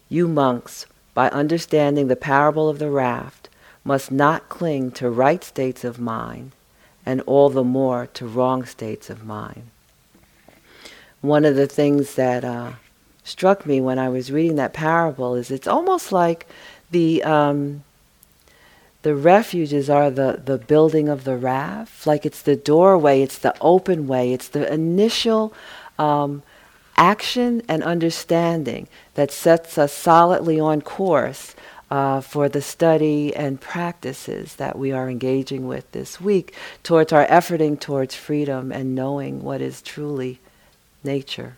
You 0.08 0.28
monks, 0.28 0.86
by 1.14 1.28
understanding 1.30 2.08
the 2.08 2.16
parable 2.16 2.68
of 2.68 2.78
the 2.78 2.90
raft, 2.90 3.48
must 3.84 4.10
not 4.10 4.48
cling 4.48 4.90
to 4.92 5.10
right 5.10 5.44
states 5.44 5.84
of 5.84 5.98
mind, 5.98 6.52
and 7.06 7.20
all 7.22 7.50
the 7.50 7.64
more 7.64 8.06
to 8.14 8.26
wrong 8.26 8.64
states 8.64 9.10
of 9.10 9.24
mind 9.24 9.70
one 11.24 11.46
of 11.46 11.56
the 11.56 11.66
things 11.66 12.16
that 12.16 12.44
uh, 12.44 12.72
struck 13.24 13.64
me 13.64 13.80
when 13.80 13.98
I 13.98 14.10
was 14.10 14.30
reading 14.30 14.56
that 14.56 14.74
parable 14.74 15.34
is 15.34 15.50
it's 15.50 15.66
almost 15.66 16.12
like 16.12 16.46
the 16.90 17.22
um, 17.24 17.82
the 19.00 19.14
refuges 19.14 19.90
are 19.90 20.10
the, 20.10 20.40
the 20.42 20.56
building 20.56 21.08
of 21.10 21.24
the 21.24 21.36
raft, 21.36 22.06
like 22.06 22.24
it's 22.24 22.40
the 22.40 22.56
doorway, 22.56 23.20
it's 23.20 23.38
the 23.38 23.54
open 23.60 24.06
way, 24.06 24.32
it's 24.32 24.48
the 24.48 24.72
initial 24.72 25.52
um, 25.98 26.42
action 26.96 27.60
and 27.68 27.82
understanding 27.82 28.88
that 29.14 29.30
sets 29.30 29.76
us 29.76 29.92
solidly 29.92 30.58
on 30.58 30.80
course 30.80 31.54
uh, 31.90 32.22
for 32.22 32.48
the 32.48 32.62
study 32.62 33.34
and 33.36 33.60
practices 33.60 34.56
that 34.56 34.78
we 34.78 34.90
are 34.90 35.10
engaging 35.10 35.66
with 35.68 35.90
this 35.92 36.18
week 36.18 36.54
towards 36.82 37.12
our 37.12 37.26
efforting 37.26 37.78
towards 37.78 38.14
freedom 38.14 38.72
and 38.72 38.94
knowing 38.94 39.42
what 39.42 39.60
is 39.60 39.82
truly 39.82 40.38
nature. 41.04 41.56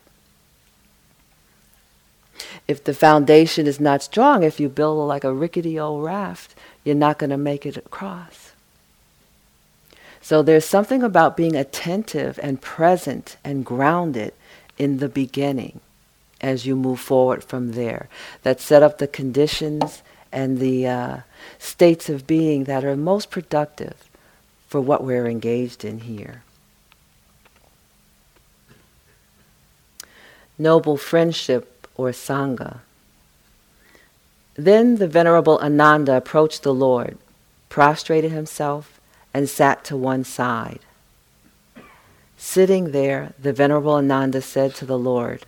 If 2.68 2.82
the 2.82 2.94
foundation 2.94 3.66
is 3.66 3.80
not 3.80 4.02
strong, 4.02 4.42
if 4.42 4.59
you 4.59 4.68
build 4.68 5.06
like 5.06 5.24
a 5.24 5.32
rickety 5.32 5.78
old 5.78 6.04
raft, 6.04 6.54
you're 6.85 6.94
not 6.94 7.18
going 7.18 7.30
to 7.30 7.37
make 7.37 7.64
it 7.64 7.76
across. 7.76 8.52
So 10.20 10.42
there's 10.42 10.64
something 10.64 11.02
about 11.02 11.37
being 11.37 11.54
attentive 11.54 12.40
and 12.42 12.61
present 12.61 13.37
and 13.44 13.64
grounded 13.64 14.35
in 14.76 14.98
the 14.98 15.09
beginning 15.09 15.80
as 16.40 16.66
you 16.66 16.76
move 16.76 17.00
forward 17.00 17.44
from 17.44 17.72
there 17.72 18.09
that 18.42 18.61
set 18.61 18.82
up 18.82 18.98
the 18.98 19.06
conditions 19.06 20.02
and 20.32 20.59
the 20.59 20.87
uh, 20.87 21.16
states 21.59 22.09
of 22.09 22.26
being 22.26 22.64
that 22.64 22.85
are 22.85 22.96
most 22.96 23.30
productive 23.30 24.09
for 24.66 24.80
what 24.80 25.04
we're 25.04 25.26
engaged 25.26 25.85
in 25.85 26.00
here. 26.00 26.42
Noble 30.59 30.97
friendship 30.97 31.87
or 31.97 32.11
Sangha. 32.11 32.81
Then 34.55 34.97
the 34.97 35.09
Venerable 35.09 35.59
Ananda 35.59 36.16
approached 36.16 36.62
the 36.62 36.73
Lord, 36.73 37.19
prostrated 37.69 38.33
himself, 38.33 39.01
and 39.35 39.49
sat 39.49 39.85
to 39.85 39.97
one 39.97 40.25
side. 40.25 40.81
Sitting 42.38 42.92
there, 42.92 43.35
the 43.38 43.53
Venerable 43.53 43.95
Ananda 43.95 44.40
said 44.40 44.75
to 44.77 44.87
the 44.87 44.99
Lord, 44.99 45.45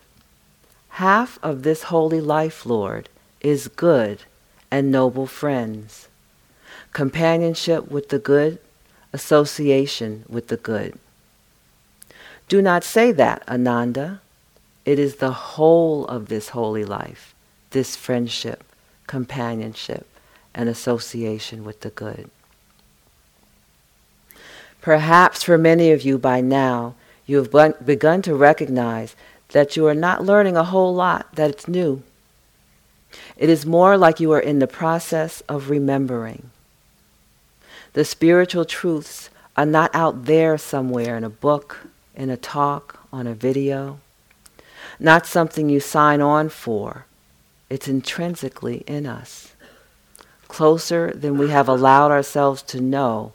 Half 0.90 1.38
of 1.42 1.62
this 1.62 1.84
holy 1.84 2.20
life, 2.20 2.66
Lord, 2.66 3.08
is 3.40 3.68
good 3.68 4.24
and 4.70 4.90
noble 4.90 5.26
friends, 5.26 6.08
companionship 6.92 7.90
with 7.90 8.08
the 8.08 8.18
good, 8.18 8.58
association 9.12 10.24
with 10.28 10.48
the 10.48 10.56
good. 10.56 10.98
Do 12.48 12.60
not 12.60 12.84
say 12.84 13.12
that, 13.12 13.42
Ananda. 13.48 14.20
It 14.88 14.98
is 14.98 15.16
the 15.16 15.32
whole 15.32 16.06
of 16.06 16.28
this 16.28 16.48
holy 16.48 16.82
life, 16.82 17.34
this 17.72 17.94
friendship, 17.94 18.64
companionship, 19.06 20.06
and 20.54 20.66
association 20.66 21.62
with 21.62 21.80
the 21.80 21.90
good. 21.90 22.30
Perhaps 24.80 25.42
for 25.42 25.58
many 25.58 25.90
of 25.90 26.00
you 26.00 26.16
by 26.16 26.40
now, 26.40 26.94
you 27.26 27.36
have 27.36 27.84
begun 27.84 28.22
to 28.22 28.34
recognize 28.34 29.14
that 29.50 29.76
you 29.76 29.86
are 29.86 29.94
not 29.94 30.24
learning 30.24 30.56
a 30.56 30.64
whole 30.64 30.94
lot 30.94 31.26
that's 31.34 31.68
new. 31.68 32.02
It 33.36 33.50
is 33.50 33.66
more 33.66 33.98
like 33.98 34.20
you 34.20 34.32
are 34.32 34.40
in 34.40 34.58
the 34.58 34.66
process 34.66 35.42
of 35.50 35.68
remembering. 35.68 36.48
The 37.92 38.06
spiritual 38.06 38.64
truths 38.64 39.28
are 39.54 39.66
not 39.66 39.94
out 39.94 40.24
there 40.24 40.56
somewhere 40.56 41.14
in 41.18 41.24
a 41.24 41.28
book, 41.28 41.80
in 42.16 42.30
a 42.30 42.38
talk, 42.38 43.06
on 43.12 43.26
a 43.26 43.34
video, 43.34 44.00
not 44.98 45.26
something 45.26 45.68
you 45.68 45.80
sign 45.80 46.20
on 46.20 46.48
for. 46.48 47.06
It's 47.70 47.88
intrinsically 47.88 48.78
in 48.86 49.06
us, 49.06 49.54
closer 50.48 51.12
than 51.12 51.38
we 51.38 51.50
have 51.50 51.68
allowed 51.68 52.10
ourselves 52.10 52.62
to 52.62 52.80
know 52.80 53.32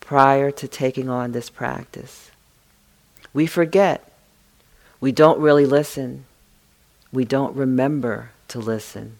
prior 0.00 0.50
to 0.50 0.68
taking 0.68 1.08
on 1.08 1.32
this 1.32 1.50
practice. 1.50 2.30
We 3.32 3.46
forget. 3.46 4.10
We 5.00 5.12
don't 5.12 5.40
really 5.40 5.66
listen. 5.66 6.24
We 7.12 7.24
don't 7.24 7.54
remember 7.54 8.30
to 8.48 8.58
listen. 8.58 9.18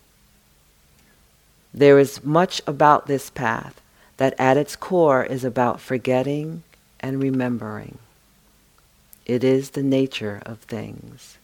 There 1.73 1.99
is 1.99 2.25
much 2.25 2.63
about 2.67 3.07
this 3.07 3.31
path 3.31 3.81
that 4.17 4.35
at 4.39 4.57
its 4.57 4.77
core 4.77 5.25
is 5.25 5.45
about 5.45 5.81
forgetting 5.81 6.63
and 7.01 7.23
remembering. 7.23 7.99
It 9.27 9.45
is 9.45 9.71
the 9.71 9.83
nature 9.83 10.41
of 10.47 10.61
things. 10.61 11.37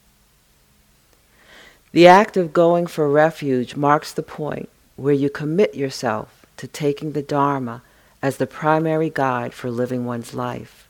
The 1.93 2.07
act 2.07 2.39
of 2.39 2.55
going 2.55 2.87
for 2.87 3.09
refuge 3.09 3.77
marks 3.77 4.13
the 4.13 4.23
point 4.23 4.71
where 4.97 5.15
you 5.15 5.29
commit 5.29 5.75
yourself 5.75 6.47
to 6.57 6.67
taking 6.67 7.13
the 7.13 7.23
Dharma 7.23 7.83
as 8.23 8.39
the 8.39 8.47
primary 8.47 9.11
guide 9.11 9.53
for 9.53 9.71
living 9.71 10.07
one's 10.07 10.33
life. 10.33 10.89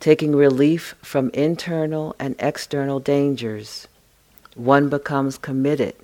Taking 0.00 0.34
relief 0.34 0.96
from 1.02 1.30
internal 1.30 2.16
and 2.18 2.34
external 2.38 2.98
dangers, 2.98 3.86
one 4.54 4.88
becomes 4.88 5.38
committed 5.38 5.94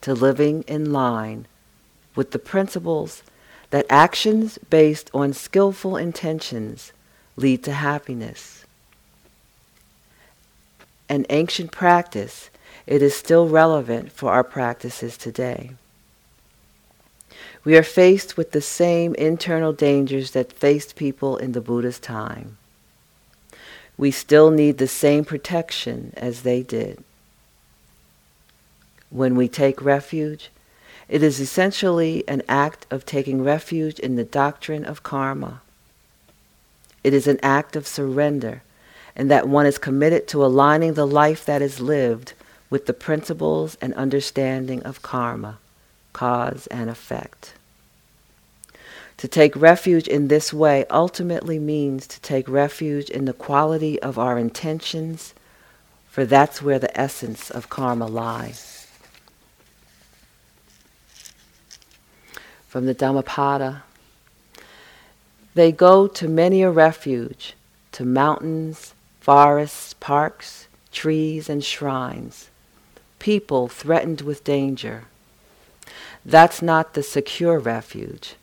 to 0.00 0.14
living 0.14 0.62
in 0.62 0.92
line 0.92 1.46
with 2.14 2.30
the 2.30 2.38
principles 2.38 3.22
that 3.70 3.86
actions 3.90 4.58
based 4.70 5.10
on 5.12 5.32
skillful 5.32 5.96
intentions 5.96 6.92
lead 7.36 7.62
to 7.64 7.72
happiness. 7.72 8.64
An 11.08 11.26
ancient 11.28 11.70
practice, 11.70 12.50
it 12.86 13.02
is 13.02 13.16
still 13.16 13.48
relevant 13.48 14.12
for 14.12 14.30
our 14.30 14.44
practices 14.44 15.16
today. 15.16 15.72
We 17.64 17.76
are 17.76 17.82
faced 17.82 18.36
with 18.36 18.52
the 18.52 18.60
same 18.60 19.14
internal 19.16 19.72
dangers 19.72 20.30
that 20.30 20.52
faced 20.52 20.94
people 20.94 21.36
in 21.36 21.50
the 21.50 21.60
Buddha's 21.60 21.98
time. 21.98 22.58
We 23.98 24.12
still 24.12 24.50
need 24.50 24.78
the 24.78 24.86
same 24.86 25.24
protection 25.24 26.12
as 26.16 26.42
they 26.42 26.62
did. 26.62 27.02
When 29.10 29.34
we 29.34 29.48
take 29.48 29.82
refuge, 29.82 30.50
it 31.08 31.22
is 31.22 31.40
essentially 31.40 32.22
an 32.28 32.42
act 32.48 32.86
of 32.90 33.04
taking 33.04 33.42
refuge 33.42 33.98
in 33.98 34.14
the 34.14 34.24
doctrine 34.24 34.84
of 34.84 35.02
karma. 35.02 35.60
It 37.02 37.14
is 37.14 37.26
an 37.26 37.40
act 37.42 37.74
of 37.74 37.86
surrender, 37.86 38.62
and 39.16 39.28
that 39.30 39.48
one 39.48 39.66
is 39.66 39.78
committed 39.78 40.28
to 40.28 40.44
aligning 40.44 40.94
the 40.94 41.06
life 41.06 41.44
that 41.46 41.62
is 41.62 41.80
lived 41.80 42.34
with 42.70 42.86
the 42.86 42.92
principles 42.92 43.76
and 43.80 43.94
understanding 43.94 44.82
of 44.82 45.02
karma, 45.02 45.58
cause 46.12 46.66
and 46.68 46.90
effect. 46.90 47.54
To 49.18 49.28
take 49.28 49.56
refuge 49.56 50.08
in 50.08 50.28
this 50.28 50.52
way 50.52 50.84
ultimately 50.90 51.58
means 51.58 52.06
to 52.08 52.20
take 52.20 52.48
refuge 52.48 53.08
in 53.08 53.24
the 53.24 53.32
quality 53.32 54.00
of 54.02 54.18
our 54.18 54.38
intentions, 54.38 55.32
for 56.08 56.24
that's 56.26 56.60
where 56.60 56.78
the 56.78 56.98
essence 56.98 57.50
of 57.50 57.70
karma 57.70 58.06
lies. 58.06 58.86
From 62.68 62.84
the 62.84 62.94
Dhammapada, 62.94 63.84
they 65.54 65.72
go 65.72 66.06
to 66.08 66.28
many 66.28 66.62
a 66.62 66.70
refuge, 66.70 67.54
to 67.92 68.04
mountains, 68.04 68.92
forests, 69.20 69.94
parks, 69.94 70.68
trees, 70.92 71.48
and 71.48 71.64
shrines, 71.64 72.50
people 73.26 73.66
threatened 73.66 74.20
with 74.20 74.44
danger. 74.44 75.02
That's 76.24 76.62
not 76.62 76.94
the 76.94 77.02
secure 77.02 77.58
refuge. 77.58 78.36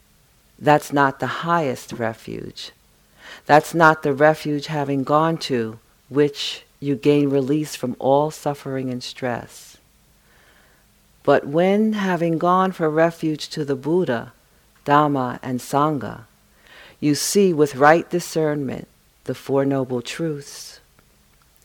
That's 0.59 0.91
not 0.91 1.21
the 1.21 1.47
highest 1.47 1.93
refuge. 1.93 2.71
That's 3.45 3.73
not 3.73 4.03
the 4.03 4.11
refuge 4.11 4.65
having 4.65 5.05
gone 5.05 5.37
to 5.47 5.79
which 6.09 6.65
you 6.81 6.97
gain 6.97 7.29
release 7.29 7.77
from 7.77 7.95
all 7.97 8.29
suffering 8.29 8.89
and 8.89 9.01
stress. 9.01 9.77
But 11.23 11.47
when, 11.47 11.93
having 11.93 12.37
gone 12.37 12.73
for 12.73 12.89
refuge 12.89 13.47
to 13.51 13.63
the 13.63 13.77
Buddha, 13.77 14.33
Dhamma, 14.85 15.39
and 15.41 15.61
Sangha, 15.61 16.25
you 16.99 17.15
see 17.15 17.53
with 17.53 17.77
right 17.77 18.09
discernment 18.09 18.89
the 19.23 19.33
Four 19.33 19.63
Noble 19.63 20.01
Truths 20.01 20.81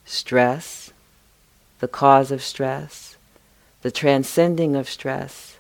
stress, 0.04 0.92
the 1.80 1.88
cause 1.88 2.30
of 2.30 2.42
stress, 2.42 3.07
the 3.88 3.92
transcending 3.92 4.76
of 4.76 4.86
stress, 4.86 5.56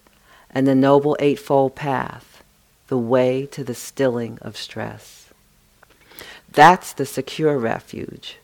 and 0.50 0.66
the 0.66 0.74
Noble 0.74 1.16
Eightfold 1.18 1.74
Path 1.74 2.44
the 2.88 2.98
way 2.98 3.46
to 3.46 3.64
the 3.64 3.74
stilling 3.74 4.38
of 4.42 4.54
stress. 4.54 5.30
That's 6.52 6.92
the 6.92 7.06
secure 7.06 7.56
refuge. 7.56 8.36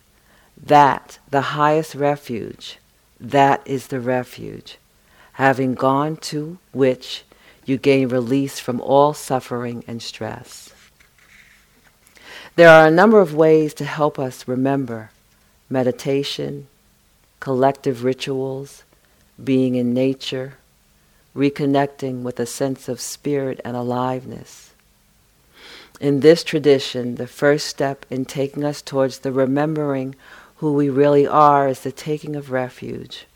That, 0.57 1.19
the 1.29 1.53
highest 1.61 1.95
refuge, 1.95 2.79
that 3.21 3.61
is 3.67 3.89
the 3.89 4.01
refuge, 4.01 4.79
having 5.35 5.75
gone 5.75 6.17
to 6.33 6.57
which 6.73 7.25
you 7.67 7.77
gain 7.77 8.09
release 8.09 8.59
from 8.59 8.81
all 8.81 9.13
suffering 9.13 9.85
and 9.87 10.01
stress. 10.03 10.73
There 12.57 12.71
are 12.71 12.87
a 12.87 12.91
number 12.91 13.21
of 13.21 13.35
ways 13.35 13.75
to 13.75 13.85
help 13.85 14.19
us 14.19 14.49
remember 14.49 15.11
meditation, 15.69 16.69
collective 17.39 18.03
rituals, 18.03 18.83
being 19.43 19.75
in 19.75 19.93
nature, 19.93 20.55
reconnecting 21.35 22.23
with 22.23 22.39
a 22.39 22.47
sense 22.47 22.89
of 22.89 23.01
spirit 23.01 23.61
and 23.65 23.77
aliveness. 23.77 24.73
In 26.01 26.21
this 26.21 26.45
tradition, 26.45 27.17
the 27.17 27.27
first 27.27 27.67
step 27.67 28.05
in 28.11 28.25
taking 28.25 28.65
us 28.65 28.83
towards 28.83 29.21
the 29.21 29.33
remembering 29.33 30.15
who 30.57 30.73
we 30.73 30.89
really 30.89 31.27
are 31.27 31.69
is 31.69 31.81
the 31.81 31.93
taking 31.93 32.37
of 32.37 32.51
refuge. 32.51 33.27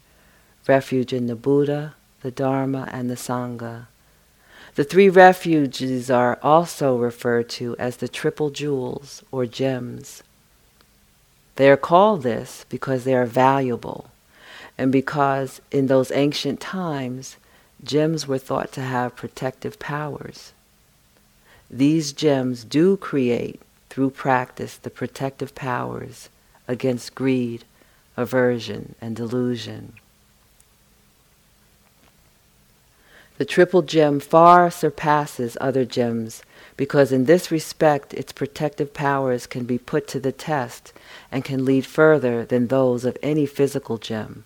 Refuge 0.66 1.12
in 1.12 1.26
the 1.26 1.37
Buddha, 1.37 1.94
the 2.22 2.30
Dharma, 2.30 2.88
and 2.92 3.08
the 3.08 3.14
Sangha. 3.14 3.87
The 4.74 4.84
three 4.84 5.08
refuges 5.08 6.11
are 6.11 6.38
also 6.42 6.96
referred 6.96 7.48
to 7.50 7.74
as 7.78 7.96
the 7.96 8.08
triple 8.08 8.50
jewels 8.50 9.24
or 9.32 9.46
gems. 9.46 10.22
They 11.56 11.68
are 11.70 11.76
called 11.76 12.22
this 12.22 12.64
because 12.68 13.02
they 13.02 13.14
are 13.14 13.26
valuable 13.26 14.11
and 14.79 14.93
because 14.93 15.61
in 15.71 15.88
those 15.88 16.12
ancient 16.12 16.61
times 16.61 17.37
gems 17.83 18.27
were 18.27 18.38
thought 18.38 18.73
to 18.73 18.81
have 18.81 19.17
protective 19.17 19.79
powers. 19.79 20.53
These 21.71 22.12
gems 22.12 22.64
do 22.64 22.97
create, 22.97 23.61
through 23.91 24.11
practice, 24.11 24.77
the 24.77 24.91
protective 24.91 25.55
powers 25.55 26.31
against 26.67 27.14
greed, 27.14 27.64
aversion, 28.17 28.95
and 29.01 29.14
delusion. 29.14 29.95
The 33.38 33.45
triple 33.45 33.83
gem 33.83 34.19
far 34.19 34.69
surpasses 34.71 35.57
other 35.61 35.85
gems 35.85 36.43
because 36.77 37.12
in 37.12 37.27
this 37.27 37.53
respect 37.53 38.12
its 38.12 38.33
protective 38.33 38.93
powers 38.93 39.47
can 39.47 39.64
be 39.64 39.79
put 39.79 40.09
to 40.09 40.19
the 40.19 40.33
test 40.33 40.93
and 41.31 41.45
can 41.45 41.64
lead 41.64 41.87
further 41.87 42.45
than 42.45 42.67
those 42.67 43.05
of 43.05 43.17
any 43.23 43.47
physical 43.47 43.97
gem, 43.99 44.45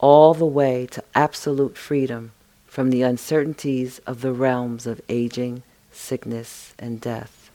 all 0.00 0.34
the 0.34 0.46
way 0.46 0.86
to 0.86 1.04
absolute 1.14 1.76
freedom 1.76 2.32
from 2.66 2.90
the 2.90 3.02
uncertainties 3.02 3.98
of 4.06 4.22
the 4.22 4.32
realms 4.32 4.86
of 4.86 5.00
aging, 5.08 5.62
sickness, 5.92 6.74
and 6.78 7.00
death. 7.00 7.50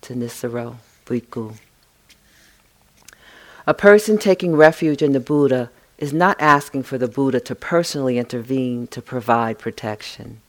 Thanissaro 0.00 0.76
Bhikkhu. 1.04 1.56
A 3.66 3.74
person 3.74 4.16
taking 4.16 4.54
refuge 4.54 5.02
in 5.02 5.12
the 5.12 5.20
Buddha 5.20 5.70
is 5.98 6.12
not 6.12 6.40
asking 6.40 6.84
for 6.84 6.98
the 6.98 7.08
Buddha 7.08 7.40
to 7.40 7.54
personally 7.54 8.16
intervene 8.16 8.86
to 8.88 9.02
provide 9.02 9.58
protection. 9.58 10.40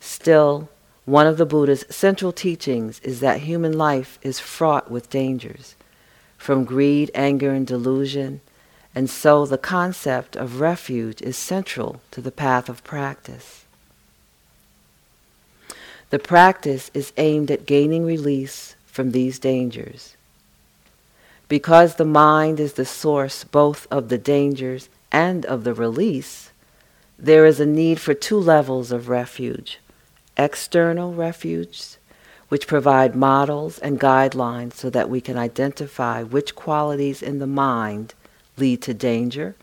Still, 0.00 0.68
one 1.04 1.28
of 1.28 1.36
the 1.36 1.46
Buddha's 1.46 1.84
central 1.88 2.32
teachings 2.32 2.98
is 3.00 3.20
that 3.20 3.40
human 3.40 3.78
life 3.78 4.18
is 4.22 4.40
fraught 4.40 4.90
with 4.90 5.08
dangers, 5.08 5.76
from 6.36 6.64
greed, 6.64 7.12
anger, 7.14 7.52
and 7.52 7.66
delusion, 7.66 8.40
and 8.96 9.10
so 9.10 9.44
the 9.44 9.58
concept 9.58 10.36
of 10.36 10.58
refuge 10.58 11.20
is 11.20 11.36
central 11.36 12.00
to 12.10 12.22
the 12.22 12.32
path 12.32 12.70
of 12.70 12.82
practice. 12.82 13.66
The 16.08 16.18
practice 16.18 16.90
is 16.94 17.12
aimed 17.18 17.50
at 17.50 17.66
gaining 17.66 18.06
release 18.06 18.74
from 18.86 19.10
these 19.10 19.38
dangers 19.38 20.16
because 21.46 21.96
the 21.96 22.06
mind 22.06 22.58
is 22.58 22.72
the 22.72 22.86
source 22.86 23.44
both 23.44 23.86
of 23.90 24.08
the 24.08 24.16
dangers 24.16 24.88
and 25.12 25.44
of 25.44 25.64
the 25.64 25.74
release, 25.74 26.50
there 27.18 27.44
is 27.44 27.60
a 27.60 27.66
need 27.66 28.00
for 28.00 28.14
two 28.14 28.38
levels 28.38 28.90
of 28.92 29.10
refuge 29.10 29.78
external 30.38 31.14
refuge, 31.14 31.96
which 32.48 32.66
provide 32.66 33.16
models 33.16 33.78
and 33.78 34.00
guidelines 34.00 34.74
so 34.74 34.88
that 34.90 35.08
we 35.08 35.20
can 35.20 35.36
identify 35.36 36.22
which 36.22 36.54
qualities 36.54 37.22
in 37.22 37.38
the 37.38 37.46
mind 37.46 38.14
lead 38.56 38.82
to 38.82 38.94
danger 38.94 39.54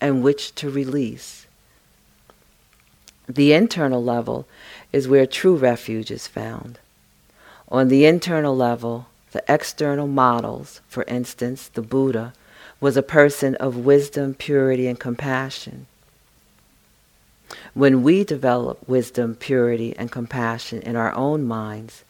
and 0.00 0.22
which 0.22 0.54
to 0.56 0.70
release. 0.70 1.46
The 3.28 3.52
internal 3.52 4.02
level 4.02 4.46
is 4.92 5.06
where 5.06 5.26
true 5.26 5.56
refuge 5.56 6.10
is 6.10 6.26
found. 6.26 6.78
On 7.68 7.88
the 7.88 8.04
internal 8.04 8.56
level, 8.56 9.06
the 9.32 9.44
external 9.46 10.08
models, 10.08 10.80
for 10.88 11.04
instance, 11.04 11.68
the 11.68 11.82
Buddha, 11.82 12.32
was 12.80 12.96
a 12.96 13.02
person 13.02 13.54
of 13.56 13.76
wisdom, 13.76 14.34
purity, 14.34 14.88
and 14.88 14.98
compassion. 14.98 15.86
When 17.74 18.02
we 18.02 18.24
develop 18.24 18.88
wisdom, 18.88 19.36
purity, 19.36 19.94
and 19.96 20.10
compassion 20.10 20.82
in 20.82 20.96
our 20.96 21.14
own 21.14 21.44
minds, 21.44 22.04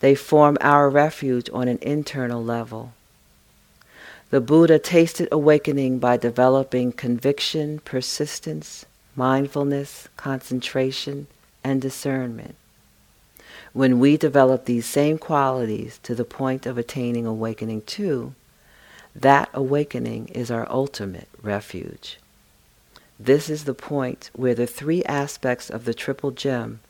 they 0.00 0.14
form 0.14 0.58
our 0.60 0.90
refuge 0.90 1.48
on 1.52 1.68
an 1.68 1.78
internal 1.80 2.42
level. 2.42 2.92
The 4.30 4.40
Buddha 4.40 4.80
tasted 4.80 5.28
awakening 5.30 6.00
by 6.00 6.16
developing 6.16 6.90
conviction, 6.90 7.78
persistence, 7.78 8.84
mindfulness, 9.14 10.08
concentration, 10.16 11.28
and 11.62 11.80
discernment. 11.80 12.56
When 13.72 14.00
we 14.00 14.16
develop 14.16 14.64
these 14.64 14.84
same 14.84 15.18
qualities 15.18 16.00
to 16.02 16.16
the 16.16 16.24
point 16.24 16.66
of 16.66 16.76
attaining 16.76 17.24
awakening 17.24 17.82
too, 17.82 18.34
that 19.14 19.48
awakening 19.54 20.26
is 20.28 20.50
our 20.50 20.68
ultimate 20.68 21.28
refuge. 21.40 22.18
This 23.20 23.48
is 23.48 23.62
the 23.62 23.74
point 23.74 24.30
where 24.34 24.56
the 24.56 24.66
three 24.66 25.04
aspects 25.04 25.70
of 25.70 25.84
the 25.84 25.94
triple 25.94 26.32
gem 26.32 26.80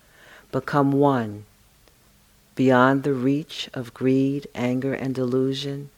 become 0.50 0.90
one, 0.90 1.44
beyond 2.54 3.02
the 3.02 3.12
reach 3.12 3.68
of 3.74 3.92
greed, 3.92 4.46
anger, 4.54 4.94
and 4.94 5.14
delusion, 5.14 5.90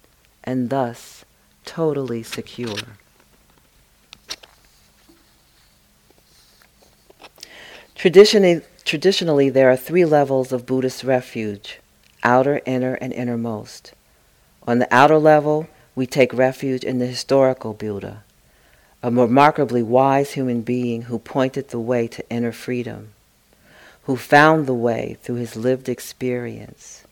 and 0.42 0.68
thus 0.70 1.24
totally 1.68 2.22
secure. 2.22 2.96
Traditionally, 7.94 8.62
Traditionally, 8.88 9.50
there 9.50 9.70
are 9.70 9.76
three 9.76 10.06
levels 10.06 10.50
of 10.50 10.64
Buddhist 10.64 11.04
refuge 11.04 11.78
outer, 12.22 12.62
inner, 12.64 12.94
and 12.94 13.12
innermost. 13.12 13.92
On 14.66 14.78
the 14.78 14.88
outer 14.90 15.18
level, 15.18 15.68
we 15.94 16.06
take 16.06 16.32
refuge 16.32 16.84
in 16.84 16.98
the 16.98 17.06
historical 17.06 17.74
Buddha, 17.74 18.22
a 19.02 19.10
remarkably 19.10 19.82
wise 19.82 20.32
human 20.32 20.62
being 20.62 21.02
who 21.02 21.18
pointed 21.18 21.68
the 21.68 21.78
way 21.78 22.08
to 22.08 22.26
inner 22.30 22.50
freedom, 22.50 23.10
who 24.04 24.16
found 24.16 24.64
the 24.64 24.72
way 24.72 25.18
through 25.22 25.36
his 25.36 25.54
lived 25.54 25.90
experience. 25.90 27.04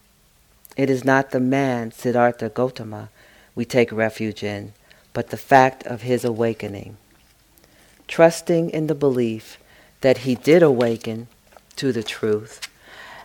It 0.79 0.88
is 0.88 1.05
not 1.05 1.31
the 1.31 1.40
man, 1.40 1.92
Siddhartha 1.92 2.49
Gautama, 2.49 3.11
we 3.57 3.64
take 3.64 3.90
refuge 3.90 4.45
in, 4.45 4.75
but 5.12 5.31
the 5.31 5.37
fact 5.37 5.85
of 5.87 6.03
his 6.03 6.25
awakening. 6.25 6.99
Trusting 8.07 8.71
in 8.71 8.87
the 8.87 8.95
belief 8.95 9.59
that 10.03 10.19
he 10.19 10.37
did 10.37 10.62
awaken 10.62 11.27
to 11.75 11.90
the 11.90 12.03
truth, 12.03 12.61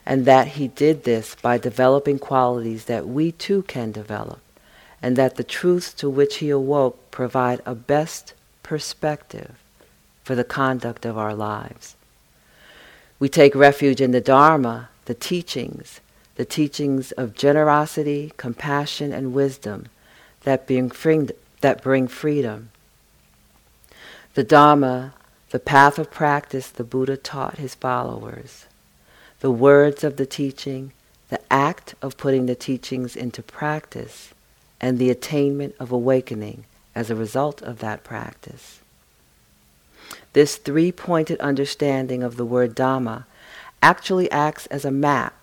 and 0.06 0.26
that 0.26 0.48
he 0.48 0.68
did 0.70 1.04
this 1.04 1.36
by 1.36 1.58
developing 1.58 2.18
qualities 2.18 2.86
that 2.86 3.08
we 3.08 3.34
too 3.34 3.62
can 3.64 3.92
develop, 3.92 4.40
and 5.02 5.16
that 5.18 5.36
the 5.36 5.44
truths 5.44 5.94
to 5.94 6.10
which 6.10 6.38
he 6.38 6.50
awoke 6.50 7.12
provide 7.12 7.62
a 7.66 7.76
best 7.76 8.34
perspective 8.64 9.62
for 10.24 10.34
the 10.34 10.44
conduct 10.44 11.06
of 11.06 11.18
our 11.18 11.36
lives. 11.36 11.96
We 13.20 13.28
take 13.28 13.54
refuge 13.54 14.00
in 14.00 14.12
the 14.12 14.22
Dharma, 14.22 14.90
the 15.06 15.14
teachings, 15.14 16.00
the 16.36 16.46
teachings 16.46 17.12
of 17.12 17.36
generosity, 17.36 18.32
compassion, 18.38 19.12
and 19.12 19.34
wisdom 19.34 19.88
that 20.44 20.68
bring, 20.68 21.30
that 21.62 21.82
bring 21.82 22.08
freedom. 22.08 22.70
The 24.34 24.44
Dharma 24.44 25.14
the 25.52 25.60
path 25.60 26.00
of 26.00 26.10
practice 26.10 26.70
the 26.70 26.84
Buddha 26.86 27.18
taught 27.18 27.58
his 27.58 27.76
followers, 27.76 28.68
the 29.42 29.52
words 29.52 30.02
of 30.02 30.16
the 30.16 30.26
teaching, 30.26 30.94
the 31.28 31.42
act 31.52 31.94
of 32.02 32.16
putting 32.16 32.46
the 32.46 32.56
teachings 32.56 33.18
into 33.18 33.44
practice, 33.44 34.34
and 34.80 34.98
the 34.98 35.10
attainment 35.10 35.76
of 35.78 35.92
awakening 35.92 36.64
as 36.96 37.10
a 37.10 37.16
result 37.16 37.62
of 37.62 37.80
that 37.80 38.06
practice. 38.06 38.80
This 40.32 40.56
three 40.56 40.92
pointed 40.92 41.40
understanding 41.42 42.24
of 42.24 42.38
the 42.38 42.46
word 42.46 42.74
Dhamma 42.74 43.26
actually 43.84 44.32
acts 44.32 44.68
as 44.68 44.86
a 44.86 44.92
map 44.92 45.34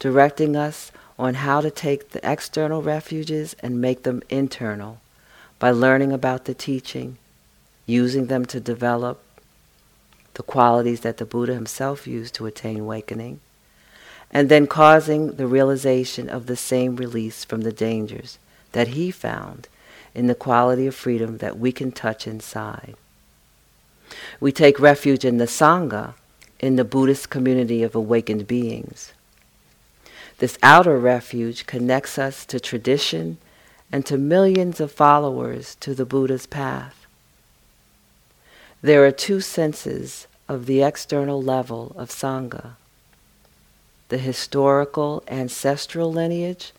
directing 0.00 0.56
us 0.56 0.90
on 1.22 1.34
how 1.34 1.60
to 1.60 1.70
take 1.70 2.10
the 2.10 2.20
external 2.28 2.82
refuges 2.82 3.54
and 3.60 3.80
make 3.80 4.02
them 4.02 4.20
internal 4.28 5.00
by 5.60 5.70
learning 5.70 6.10
about 6.10 6.46
the 6.46 6.54
teaching, 6.54 7.16
using 7.86 8.26
them 8.26 8.44
to 8.44 8.58
develop 8.58 9.22
the 10.34 10.42
qualities 10.42 11.02
that 11.02 11.18
the 11.18 11.24
Buddha 11.24 11.54
himself 11.54 12.08
used 12.08 12.34
to 12.34 12.46
attain 12.46 12.80
awakening, 12.80 13.38
and 14.32 14.48
then 14.48 14.66
causing 14.66 15.36
the 15.36 15.46
realization 15.46 16.28
of 16.28 16.46
the 16.46 16.56
same 16.56 16.96
release 16.96 17.44
from 17.44 17.60
the 17.60 17.72
dangers 17.72 18.40
that 18.72 18.88
he 18.88 19.12
found 19.12 19.68
in 20.16 20.26
the 20.26 20.34
quality 20.34 20.88
of 20.88 20.94
freedom 20.96 21.38
that 21.38 21.56
we 21.56 21.70
can 21.70 21.92
touch 21.92 22.26
inside. 22.26 22.96
We 24.40 24.50
take 24.50 24.80
refuge 24.80 25.24
in 25.24 25.38
the 25.38 25.44
Sangha, 25.44 26.14
in 26.58 26.74
the 26.74 26.84
Buddhist 26.84 27.30
community 27.30 27.84
of 27.84 27.94
awakened 27.94 28.48
beings. 28.48 29.12
This 30.42 30.58
outer 30.60 30.98
refuge 30.98 31.66
connects 31.66 32.18
us 32.18 32.44
to 32.46 32.58
tradition 32.58 33.38
and 33.92 34.04
to 34.06 34.18
millions 34.18 34.80
of 34.80 34.90
followers 34.90 35.76
to 35.76 35.94
the 35.94 36.04
Buddha's 36.04 36.46
path. 36.46 37.06
There 38.80 39.06
are 39.06 39.12
two 39.12 39.40
senses 39.40 40.26
of 40.48 40.66
the 40.66 40.82
external 40.82 41.40
level 41.40 41.94
of 41.96 42.10
Sangha 42.10 42.72
the 44.08 44.18
historical 44.18 45.22
ancestral 45.28 46.12
lineage 46.12 46.72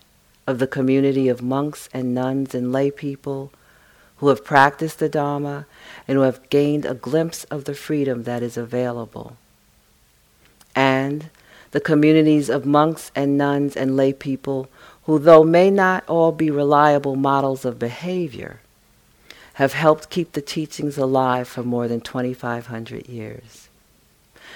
of 0.46 0.60
the 0.60 0.68
community 0.68 1.30
of 1.30 1.42
monks 1.42 1.88
and 1.94 2.14
nuns 2.14 2.54
and 2.54 2.74
lay 2.74 2.92
people 2.92 3.50
who 4.18 4.28
have 4.28 4.44
practiced 4.44 5.00
the 5.00 5.08
Dharma 5.08 5.68
and 6.06 6.18
who 6.18 6.24
have 6.24 6.50
gained 6.50 6.84
a 6.84 6.94
glimpse 6.94 7.46
of 7.46 7.64
the 7.64 7.76
freedom 7.76 8.24
that 8.24 8.44
is 8.44 8.58
available. 8.58 9.38
And 10.76 11.30
the 11.74 11.82
communities 11.82 12.50
of 12.50 12.68
monks 12.68 13.12
and 13.16 13.36
nuns 13.36 13.76
and 13.76 13.98
lay 13.98 14.14
people 14.14 14.70
who, 15.06 15.18
though 15.18 15.44
may 15.44 15.72
not 15.72 16.08
all 16.08 16.32
be 16.32 16.52
reliable 16.52 17.16
models 17.16 17.66
of 17.66 17.80
behavior, 17.80 18.62
have 19.56 19.74
helped 19.74 20.12
keep 20.12 20.32
the 20.32 20.42
teachings 20.42 21.00
alive 21.00 21.48
for 21.48 21.64
more 21.64 21.88
than 21.88 22.00
2,500 22.00 23.10
years. 23.10 23.70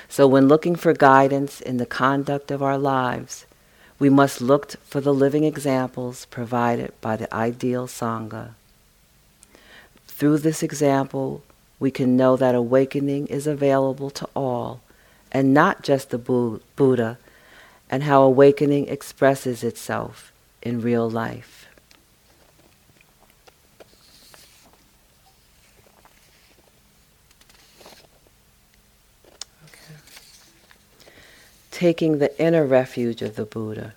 So, 0.08 0.28
when 0.28 0.48
looking 0.48 0.76
for 0.76 0.94
guidance 0.94 1.60
in 1.60 1.78
the 1.78 1.88
conduct 1.88 2.52
of 2.52 2.62
our 2.62 2.78
lives, 2.78 3.48
we 3.98 4.10
must 4.10 4.40
look 4.40 4.74
for 4.84 5.02
the 5.02 5.14
living 5.14 5.44
examples 5.44 6.26
provided 6.26 6.94
by 7.02 7.16
the 7.16 7.34
ideal 7.34 7.88
Sangha. 7.88 8.52
Through 10.06 10.38
this 10.38 10.62
example, 10.62 11.42
we 11.80 11.90
can 11.90 12.16
know 12.16 12.38
that 12.38 12.54
awakening 12.54 13.26
is 13.28 13.48
available 13.48 14.12
to 14.12 14.30
all 14.36 14.82
and 15.32 15.54
not 15.54 15.84
just 15.84 16.10
the 16.10 16.18
Buddha, 16.18 17.18
and 17.90 18.04
how 18.04 18.22
awakening 18.22 18.88
expresses 18.88 19.64
itself 19.64 20.32
in 20.62 20.82
real 20.82 21.10
life. 21.10 21.58
taking 31.78 32.18
the 32.18 32.42
inner 32.42 32.66
refuge 32.66 33.22
of 33.22 33.36
the 33.36 33.46
Buddha. 33.46 33.94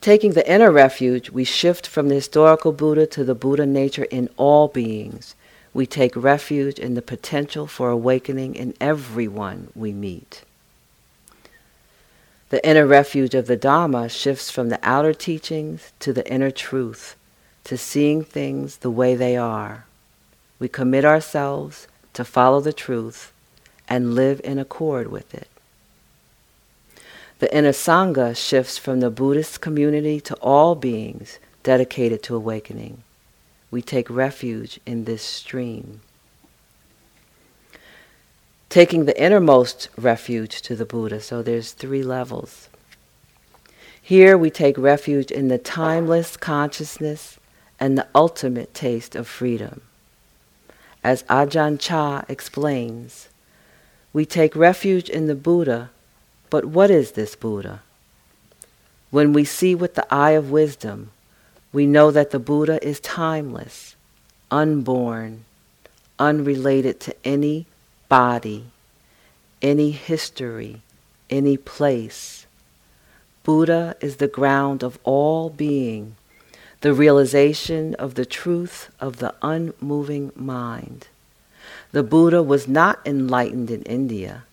Taking 0.00 0.32
the 0.32 0.50
inner 0.50 0.72
refuge, 0.72 1.28
we 1.28 1.44
shift 1.44 1.86
from 1.86 2.08
the 2.08 2.14
historical 2.14 2.72
Buddha 2.72 3.06
to 3.08 3.22
the 3.24 3.34
Buddha 3.34 3.66
nature 3.66 4.04
in 4.04 4.30
all 4.38 4.68
beings. 4.68 5.34
We 5.74 5.86
take 5.86 6.14
refuge 6.14 6.78
in 6.78 6.94
the 6.94 7.02
potential 7.02 7.66
for 7.66 7.90
awakening 7.90 8.54
in 8.54 8.74
everyone 8.80 9.70
we 9.74 9.92
meet. 9.92 10.42
The 12.50 12.66
inner 12.68 12.86
refuge 12.86 13.34
of 13.34 13.46
the 13.46 13.56
Dharma 13.56 14.10
shifts 14.10 14.50
from 14.50 14.68
the 14.68 14.78
outer 14.82 15.14
teachings 15.14 15.92
to 16.00 16.12
the 16.12 16.30
inner 16.30 16.50
truth, 16.50 17.16
to 17.64 17.78
seeing 17.78 18.22
things 18.22 18.78
the 18.78 18.90
way 18.90 19.14
they 19.14 19.36
are. 19.36 19.86
We 20.58 20.68
commit 20.68 21.04
ourselves 21.04 21.88
to 22.12 22.24
follow 22.24 22.60
the 22.60 22.74
truth 22.74 23.32
and 23.88 24.14
live 24.14 24.40
in 24.44 24.58
accord 24.58 25.10
with 25.10 25.34
it. 25.34 25.48
The 27.38 27.54
inner 27.56 27.72
Sangha 27.72 28.36
shifts 28.36 28.76
from 28.78 29.00
the 29.00 29.10
Buddhist 29.10 29.60
community 29.60 30.20
to 30.20 30.34
all 30.36 30.74
beings 30.74 31.38
dedicated 31.62 32.22
to 32.24 32.36
awakening. 32.36 33.02
We 33.72 33.82
take 33.82 34.08
refuge 34.08 34.78
in 34.86 35.04
this 35.04 35.22
stream. 35.22 36.02
Taking 38.68 39.06
the 39.06 39.20
innermost 39.20 39.88
refuge 39.98 40.62
to 40.62 40.76
the 40.76 40.84
Buddha, 40.84 41.20
so 41.20 41.42
there's 41.42 41.72
three 41.72 42.04
levels. 42.04 42.68
Here 44.00 44.38
we 44.38 44.48
take 44.48 44.78
refuge 44.78 45.32
in 45.32 45.48
the 45.48 45.58
timeless 45.58 46.36
consciousness 46.36 47.40
and 47.80 47.98
the 47.98 48.06
ultimate 48.14 48.72
taste 48.72 49.16
of 49.16 49.26
freedom. 49.26 49.80
As 51.02 51.24
Ajahn 51.24 51.80
Chah 51.80 52.22
explains, 52.28 53.28
we 54.12 54.24
take 54.24 54.54
refuge 54.54 55.10
in 55.10 55.26
the 55.26 55.34
Buddha 55.34 55.90
but 56.52 56.66
what 56.66 56.90
is 56.90 57.12
this 57.12 57.34
Buddha? 57.34 57.80
When 59.10 59.32
we 59.32 59.42
see 59.42 59.74
with 59.74 59.94
the 59.94 60.06
eye 60.12 60.32
of 60.32 60.50
wisdom, 60.50 61.10
we 61.72 61.86
know 61.86 62.10
that 62.10 62.30
the 62.30 62.38
Buddha 62.38 62.78
is 62.86 63.00
timeless, 63.00 63.96
unborn, 64.50 65.44
unrelated 66.18 67.00
to 67.00 67.14
any 67.24 67.66
body, 68.08 68.66
any 69.62 69.90
history, 69.90 70.82
any 71.30 71.56
place. 71.56 72.46
Buddha 73.42 73.96
is 74.00 74.16
the 74.16 74.28
ground 74.28 74.82
of 74.82 74.98
all 75.02 75.48
being, 75.48 76.16
the 76.82 76.92
realization 76.92 77.94
of 77.94 78.14
the 78.14 78.26
truth 78.26 78.90
of 79.00 79.16
the 79.16 79.34
unmoving 79.40 80.30
mind. 80.36 81.08
The 81.92 82.02
Buddha 82.02 82.42
was 82.42 82.68
not 82.68 83.00
enlightened 83.06 83.70
in 83.70 83.82
India. 83.82 84.44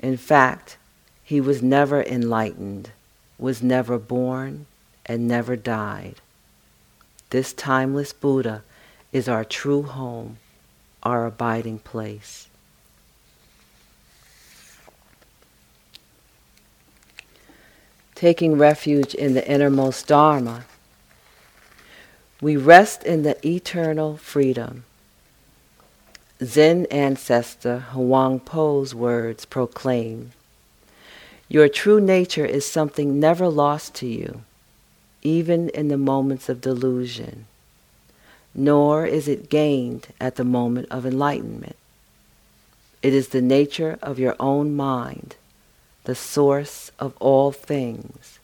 In 0.00 0.16
fact, 0.16 0.78
he 1.22 1.40
was 1.40 1.62
never 1.62 2.02
enlightened, 2.02 2.90
was 3.38 3.62
never 3.62 3.98
born, 3.98 4.66
and 5.06 5.28
never 5.28 5.56
died. 5.56 6.16
This 7.34 7.52
timeless 7.52 8.12
Buddha 8.12 8.62
is 9.10 9.28
our 9.28 9.44
true 9.44 9.82
home, 9.82 10.36
our 11.02 11.26
abiding 11.26 11.80
place. 11.80 12.46
Taking 18.14 18.56
refuge 18.56 19.16
in 19.16 19.34
the 19.34 19.44
innermost 19.50 20.06
Dharma, 20.06 20.66
we 22.40 22.56
rest 22.56 23.02
in 23.02 23.24
the 23.24 23.44
eternal 23.44 24.16
freedom. 24.16 24.84
Zen 26.40 26.86
ancestor 26.86 27.80
Huang 27.94 28.38
Po's 28.38 28.94
words 28.94 29.44
proclaim 29.44 30.30
your 31.48 31.68
true 31.68 32.00
nature 32.00 32.46
is 32.46 32.64
something 32.64 33.18
never 33.18 33.48
lost 33.48 33.92
to 33.96 34.06
you, 34.06 34.42
even 35.24 35.70
in 35.70 35.88
the 35.88 35.96
moments 35.96 36.50
of 36.50 36.60
delusion, 36.60 37.46
nor 38.54 39.06
is 39.06 39.26
it 39.26 39.48
gained 39.48 40.08
at 40.20 40.36
the 40.36 40.44
moment 40.44 40.86
of 40.90 41.06
enlightenment. 41.06 41.76
It 43.02 43.14
is 43.14 43.28
the 43.28 43.42
nature 43.42 43.98
of 44.02 44.18
your 44.18 44.36
own 44.38 44.76
mind, 44.76 45.36
the 46.04 46.14
source 46.14 46.92
of 46.98 47.14
all 47.18 47.50
things, 47.50 48.38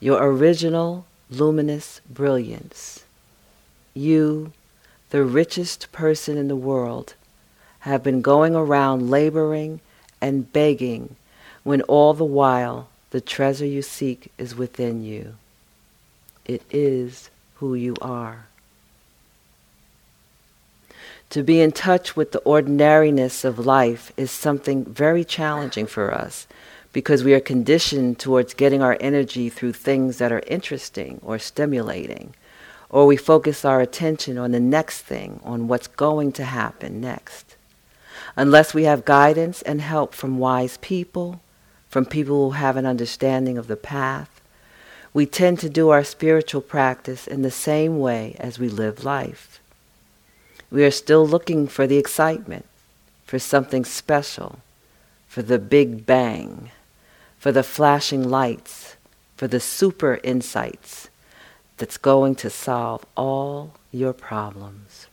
your 0.00 0.22
original 0.22 1.04
luminous 1.30 2.00
brilliance. 2.08 3.04
You, 3.94 4.52
the 5.10 5.24
richest 5.24 5.92
person 5.92 6.36
in 6.36 6.48
the 6.48 6.56
world, 6.56 7.14
have 7.80 8.02
been 8.02 8.22
going 8.22 8.54
around 8.54 9.10
laboring 9.10 9.80
and 10.20 10.52
begging 10.52 11.16
when 11.64 11.82
all 11.82 12.14
the 12.14 12.24
while 12.24 12.88
the 13.10 13.20
treasure 13.20 13.66
you 13.66 13.82
seek 13.82 14.32
is 14.38 14.54
within 14.54 15.04
you. 15.04 15.34
It 16.48 16.62
is 16.70 17.28
who 17.56 17.74
you 17.74 17.94
are. 18.00 18.46
To 21.30 21.42
be 21.42 21.60
in 21.60 21.72
touch 21.72 22.16
with 22.16 22.32
the 22.32 22.40
ordinariness 22.40 23.44
of 23.44 23.58
life 23.58 24.12
is 24.16 24.30
something 24.30 24.86
very 24.86 25.24
challenging 25.24 25.86
for 25.86 26.12
us 26.12 26.46
because 26.94 27.22
we 27.22 27.34
are 27.34 27.40
conditioned 27.40 28.18
towards 28.18 28.54
getting 28.54 28.82
our 28.82 28.96
energy 28.98 29.50
through 29.50 29.74
things 29.74 30.16
that 30.16 30.32
are 30.32 30.42
interesting 30.46 31.20
or 31.22 31.38
stimulating, 31.38 32.34
or 32.88 33.04
we 33.04 33.18
focus 33.18 33.62
our 33.62 33.82
attention 33.82 34.38
on 34.38 34.52
the 34.52 34.60
next 34.60 35.02
thing, 35.02 35.38
on 35.44 35.68
what's 35.68 35.86
going 35.86 36.32
to 36.32 36.44
happen 36.44 36.98
next. 36.98 37.56
Unless 38.36 38.72
we 38.72 38.84
have 38.84 39.04
guidance 39.04 39.60
and 39.62 39.82
help 39.82 40.14
from 40.14 40.38
wise 40.38 40.78
people, 40.78 41.42
from 41.90 42.06
people 42.06 42.50
who 42.50 42.56
have 42.56 42.78
an 42.78 42.86
understanding 42.86 43.58
of 43.58 43.66
the 43.66 43.76
path, 43.76 44.37
we 45.12 45.26
tend 45.26 45.58
to 45.60 45.68
do 45.68 45.88
our 45.90 46.04
spiritual 46.04 46.60
practice 46.60 47.26
in 47.26 47.42
the 47.42 47.50
same 47.50 47.98
way 47.98 48.36
as 48.38 48.58
we 48.58 48.68
live 48.68 49.04
life. 49.04 49.60
We 50.70 50.84
are 50.84 50.90
still 50.90 51.26
looking 51.26 51.66
for 51.66 51.86
the 51.86 51.96
excitement, 51.96 52.66
for 53.24 53.38
something 53.38 53.84
special, 53.84 54.58
for 55.26 55.42
the 55.42 55.58
big 55.58 56.04
bang, 56.04 56.70
for 57.38 57.52
the 57.52 57.62
flashing 57.62 58.28
lights, 58.28 58.96
for 59.36 59.46
the 59.48 59.60
super 59.60 60.20
insights 60.22 61.08
that's 61.78 61.96
going 61.96 62.34
to 62.34 62.50
solve 62.50 63.06
all 63.16 63.72
your 63.92 64.12
problems. 64.12 65.06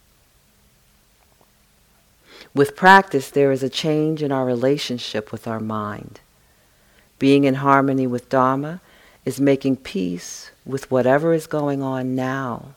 With 2.53 2.75
practice, 2.75 3.29
there 3.29 3.51
is 3.51 3.63
a 3.63 3.69
change 3.69 4.23
in 4.23 4.31
our 4.31 4.45
relationship 4.45 5.31
with 5.31 5.47
our 5.47 5.59
mind. 5.59 6.19
Being 7.19 7.43
in 7.45 7.55
harmony 7.55 8.07
with 8.07 8.29
Dharma 8.29 8.81
is 9.25 9.41
making 9.41 9.75
peace 9.77 10.51
with 10.65 10.89
whatever 10.89 11.33
is 11.33 11.47
going 11.47 11.81
on 11.81 12.15
now, 12.15 12.73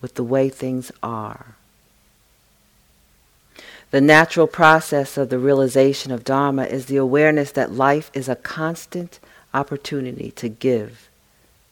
with 0.00 0.14
the 0.16 0.24
way 0.24 0.48
things 0.48 0.90
are. 1.02 1.54
The 3.92 4.00
natural 4.00 4.46
process 4.46 5.16
of 5.16 5.28
the 5.28 5.38
realization 5.38 6.12
of 6.12 6.24
Dharma 6.24 6.64
is 6.64 6.86
the 6.86 6.96
awareness 6.96 7.52
that 7.52 7.72
life 7.72 8.10
is 8.14 8.28
a 8.28 8.36
constant 8.36 9.20
opportunity 9.54 10.30
to 10.32 10.48
give, 10.48 11.08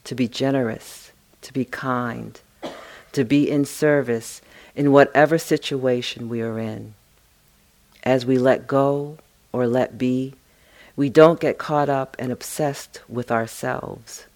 to 0.05 0.15
be 0.15 0.29
generous, 0.29 1.13
to 1.43 1.53
be 1.53 1.65
kind, 1.65 2.39
to 3.13 3.25
be 3.25 3.51
in 3.51 3.65
service 3.65 4.43
in 4.77 4.93
whatever 4.93 5.39
situation 5.39 6.29
we 6.29 6.43
are 6.43 6.59
in. 6.59 6.95
As 8.05 8.27
we 8.27 8.39
let 8.39 8.67
go 8.67 9.19
or 9.53 9.67
let 9.67 9.99
be, 9.99 10.35
we 11.01 11.09
don't 11.09 11.41
get 11.41 11.57
caught 11.57 11.89
up 11.89 12.15
and 12.19 12.31
obsessed 12.31 13.01
with 13.09 13.31
ourselves. 13.31 14.27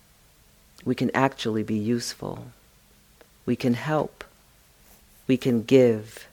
we 0.83 0.95
can 0.95 1.11
actually 1.15 1.63
be 1.63 1.77
useful. 1.77 2.47
We 3.45 3.55
can 3.55 3.75
help. 3.75 4.25
We 5.27 5.37
can 5.37 5.63
give. 5.63 6.27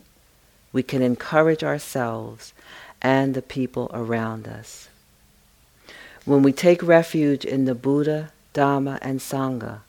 We 0.72 0.84
can 0.84 1.02
encourage 1.02 1.66
ourselves 1.66 2.54
and 3.02 3.34
the 3.34 3.42
people 3.42 3.92
around 3.94 4.48
us. 4.48 4.88
When 6.24 6.44
we 6.44 6.54
take 6.54 6.82
refuge 6.82 7.44
in 7.44 7.66
the 7.66 7.76
Buddha, 7.76 8.32
Dhamma, 8.54 9.00
and 9.02 9.20
Sangha, 9.20 9.80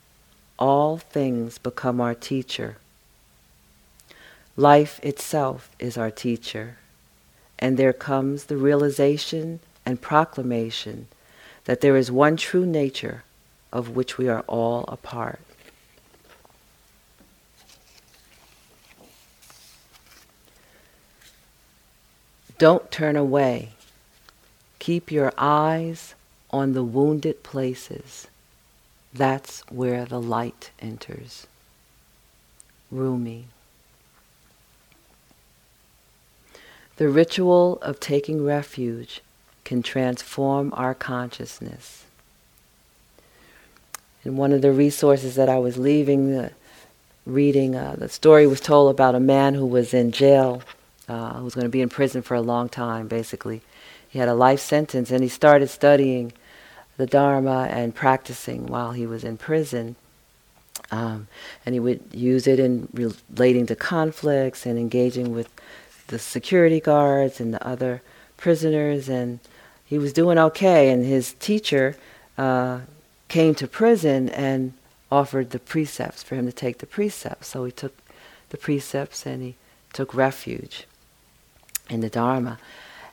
all 0.58 0.98
things 0.98 1.58
become 1.58 2.00
our 2.00 2.16
teacher. 2.16 2.78
Life 4.56 4.98
itself 5.04 5.70
is 5.78 5.96
our 5.96 6.10
teacher, 6.10 6.78
and 7.60 7.76
there 7.76 7.92
comes 7.92 8.46
the 8.46 8.56
realization 8.56 9.60
and 9.84 10.00
proclamation 10.00 11.08
that 11.64 11.80
there 11.80 11.96
is 11.96 12.10
one 12.10 12.36
true 12.36 12.66
nature 12.66 13.24
of 13.72 13.90
which 13.90 14.18
we 14.18 14.28
are 14.28 14.44
all 14.46 14.84
a 14.88 14.96
part. 14.96 15.40
Don't 22.58 22.90
turn 22.90 23.16
away. 23.16 23.70
Keep 24.78 25.10
your 25.10 25.32
eyes 25.36 26.14
on 26.50 26.74
the 26.74 26.84
wounded 26.84 27.42
places. 27.42 28.28
That's 29.12 29.62
where 29.68 30.04
the 30.04 30.20
light 30.20 30.70
enters. 30.78 31.46
Rumi. 32.90 33.46
The 36.98 37.08
ritual 37.08 37.78
of 37.82 37.98
taking 37.98 38.44
refuge 38.44 39.22
can 39.64 39.82
transform 39.82 40.72
our 40.76 40.94
consciousness. 40.94 42.04
And 44.24 44.36
one 44.36 44.52
of 44.52 44.62
the 44.62 44.72
resources 44.72 45.34
that 45.34 45.48
I 45.48 45.58
was 45.58 45.76
leaving, 45.76 46.32
the, 46.32 46.52
reading, 47.26 47.74
uh, 47.74 47.96
the 47.98 48.08
story 48.08 48.46
was 48.46 48.60
told 48.60 48.90
about 48.90 49.14
a 49.14 49.20
man 49.20 49.54
who 49.54 49.66
was 49.66 49.94
in 49.94 50.12
jail, 50.12 50.62
uh, 51.08 51.34
who 51.34 51.44
was 51.44 51.54
going 51.54 51.66
to 51.66 51.70
be 51.70 51.82
in 51.82 51.88
prison 51.88 52.22
for 52.22 52.34
a 52.34 52.40
long 52.40 52.68
time, 52.68 53.08
basically. 53.08 53.62
He 54.08 54.18
had 54.18 54.28
a 54.28 54.34
life 54.34 54.60
sentence, 54.60 55.10
and 55.10 55.22
he 55.22 55.28
started 55.28 55.68
studying 55.68 56.32
the 56.96 57.06
Dharma 57.06 57.68
and 57.70 57.94
practicing 57.94 58.66
while 58.66 58.92
he 58.92 59.06
was 59.06 59.24
in 59.24 59.36
prison. 59.36 59.96
Um, 60.90 61.28
and 61.64 61.74
he 61.74 61.80
would 61.80 62.02
use 62.12 62.46
it 62.46 62.60
in 62.60 62.88
relating 62.92 63.66
to 63.66 63.76
conflicts 63.76 64.66
and 64.66 64.78
engaging 64.78 65.34
with 65.34 65.48
the 66.08 66.18
security 66.18 66.80
guards 66.80 67.40
and 67.40 67.54
the 67.54 67.66
other 67.66 68.02
prisoners. 68.36 69.08
And 69.08 69.40
he 69.92 69.98
was 69.98 70.14
doing 70.14 70.38
okay. 70.38 70.88
And 70.88 71.04
his 71.04 71.34
teacher 71.34 71.96
uh, 72.38 72.80
came 73.28 73.54
to 73.56 73.68
prison 73.68 74.30
and 74.30 74.72
offered 75.10 75.50
the 75.50 75.58
precepts 75.58 76.22
for 76.22 76.34
him 76.34 76.46
to 76.46 76.52
take 76.52 76.78
the 76.78 76.86
precepts. 76.86 77.48
So 77.48 77.66
he 77.66 77.72
took 77.72 77.94
the 78.48 78.56
precepts 78.56 79.26
and 79.26 79.42
he 79.42 79.54
took 79.92 80.14
refuge 80.14 80.86
in 81.90 82.00
the 82.00 82.08
Dharma. 82.08 82.58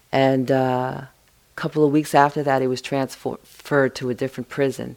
And 0.09 0.49
uh, 0.49 1.01
a 1.01 1.09
couple 1.57 1.83
of 1.83 1.91
weeks 1.91 2.15
after 2.15 2.43
that, 2.43 2.61
he 2.61 2.67
was 2.69 2.81
transferred 2.81 3.93
to 3.95 4.09
a 4.09 4.13
different 4.13 4.47
prison. 4.47 4.95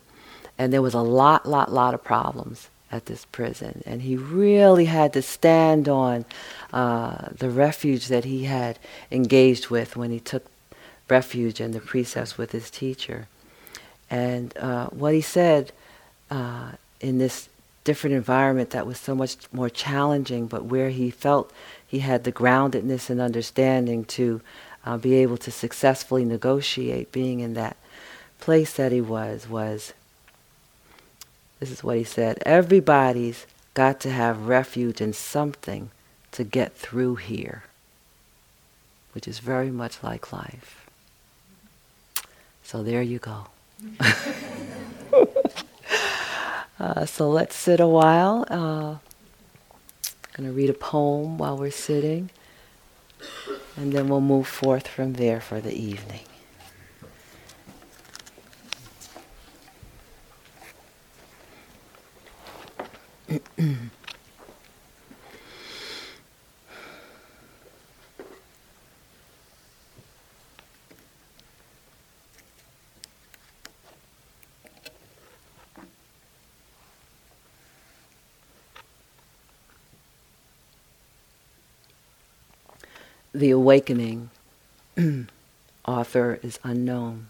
And 0.57 0.73
there 0.73 0.83
was 0.83 0.95
a 0.95 1.01
lot, 1.01 1.49
lot, 1.49 1.73
lot 1.73 1.95
of 1.95 2.05
problems 2.05 2.69
at 2.93 3.07
this 3.07 3.25
prison. 3.25 3.83
And 3.85 4.03
he 4.03 4.15
really 4.17 4.85
had 4.85 5.13
to 5.15 5.23
stand 5.23 5.89
on 5.89 6.27
uh, 6.73 7.31
the 7.37 7.51
refuge 7.51 8.07
that 8.07 8.25
he 8.25 8.45
had 8.45 8.79
engaged 9.11 9.67
with 9.69 9.97
when 9.97 10.13
he 10.13 10.21
took 10.21 10.45
refuge 11.09 11.61
and 11.61 11.75
the 11.75 11.81
precepts 11.81 12.39
with 12.39 12.53
his 12.53 12.71
teacher. 12.71 13.29
And 14.11 14.57
uh, 14.59 14.87
what 14.89 15.15
he 15.15 15.21
said 15.21 15.73
uh, 16.31 16.73
in 17.01 17.19
this 17.19 17.49
different 17.85 18.15
environment 18.15 18.71
that 18.71 18.87
was 18.87 18.99
so 18.99 19.15
much 19.15 19.37
more 19.53 19.71
challenging, 19.71 20.47
but 20.47 20.65
where 20.65 20.91
he 20.91 21.11
felt 21.11 21.53
he 21.87 22.01
had 22.01 22.25
the 22.25 22.33
groundedness 22.33 23.11
and 23.11 23.21
understanding 23.21 24.05
to 24.05 24.41
uh, 24.85 24.97
be 24.97 25.15
able 25.15 25.37
to 25.39 25.51
successfully 25.51 26.25
negotiate 26.25 27.13
being 27.13 27.41
in 27.41 27.55
that 27.55 27.77
place 28.41 28.75
that 28.75 28.93
he 28.93 29.01
was 29.01 29.49
was 29.49 29.93
this 31.61 31.71
is 31.71 31.85
what 31.85 31.97
he 31.97 32.03
said 32.03 32.43
everybody's 32.45 33.47
got 33.73 34.01
to 34.01 34.11
have 34.11 34.49
refuge 34.49 35.01
in 35.01 35.13
something 35.13 35.91
to 36.33 36.43
get 36.43 36.75
through 36.75 37.15
here 37.15 37.63
which 39.13 39.29
is 39.29 39.39
very 39.39 39.71
much 39.71 40.03
like 40.03 40.33
life 40.33 40.82
so 42.73 42.83
there 42.83 43.03
you 43.03 43.19
go. 43.19 43.47
Uh, 46.81 47.07
so 47.07 47.31
let's 47.31 47.55
sit 47.55 47.79
a 47.79 47.87
while. 47.87 48.45
Uh, 48.51 48.97
i'm 50.35 50.45
going 50.45 50.49
to 50.49 50.53
read 50.53 50.69
a 50.69 50.75
poem 50.75 51.39
while 51.39 51.57
we're 51.57 51.71
sitting. 51.71 52.29
And 53.77 53.93
then 53.93 54.09
we'll 54.09 54.21
move 54.21 54.49
forth 54.49 54.89
from 54.89 55.13
there 55.13 55.41
for 55.41 55.61
the 55.61 55.73
evening. 55.73 56.27
The 83.35 83.51
Awakening. 83.51 84.29
Author 85.87 86.39
is 86.43 86.59
unknown. 86.63 87.29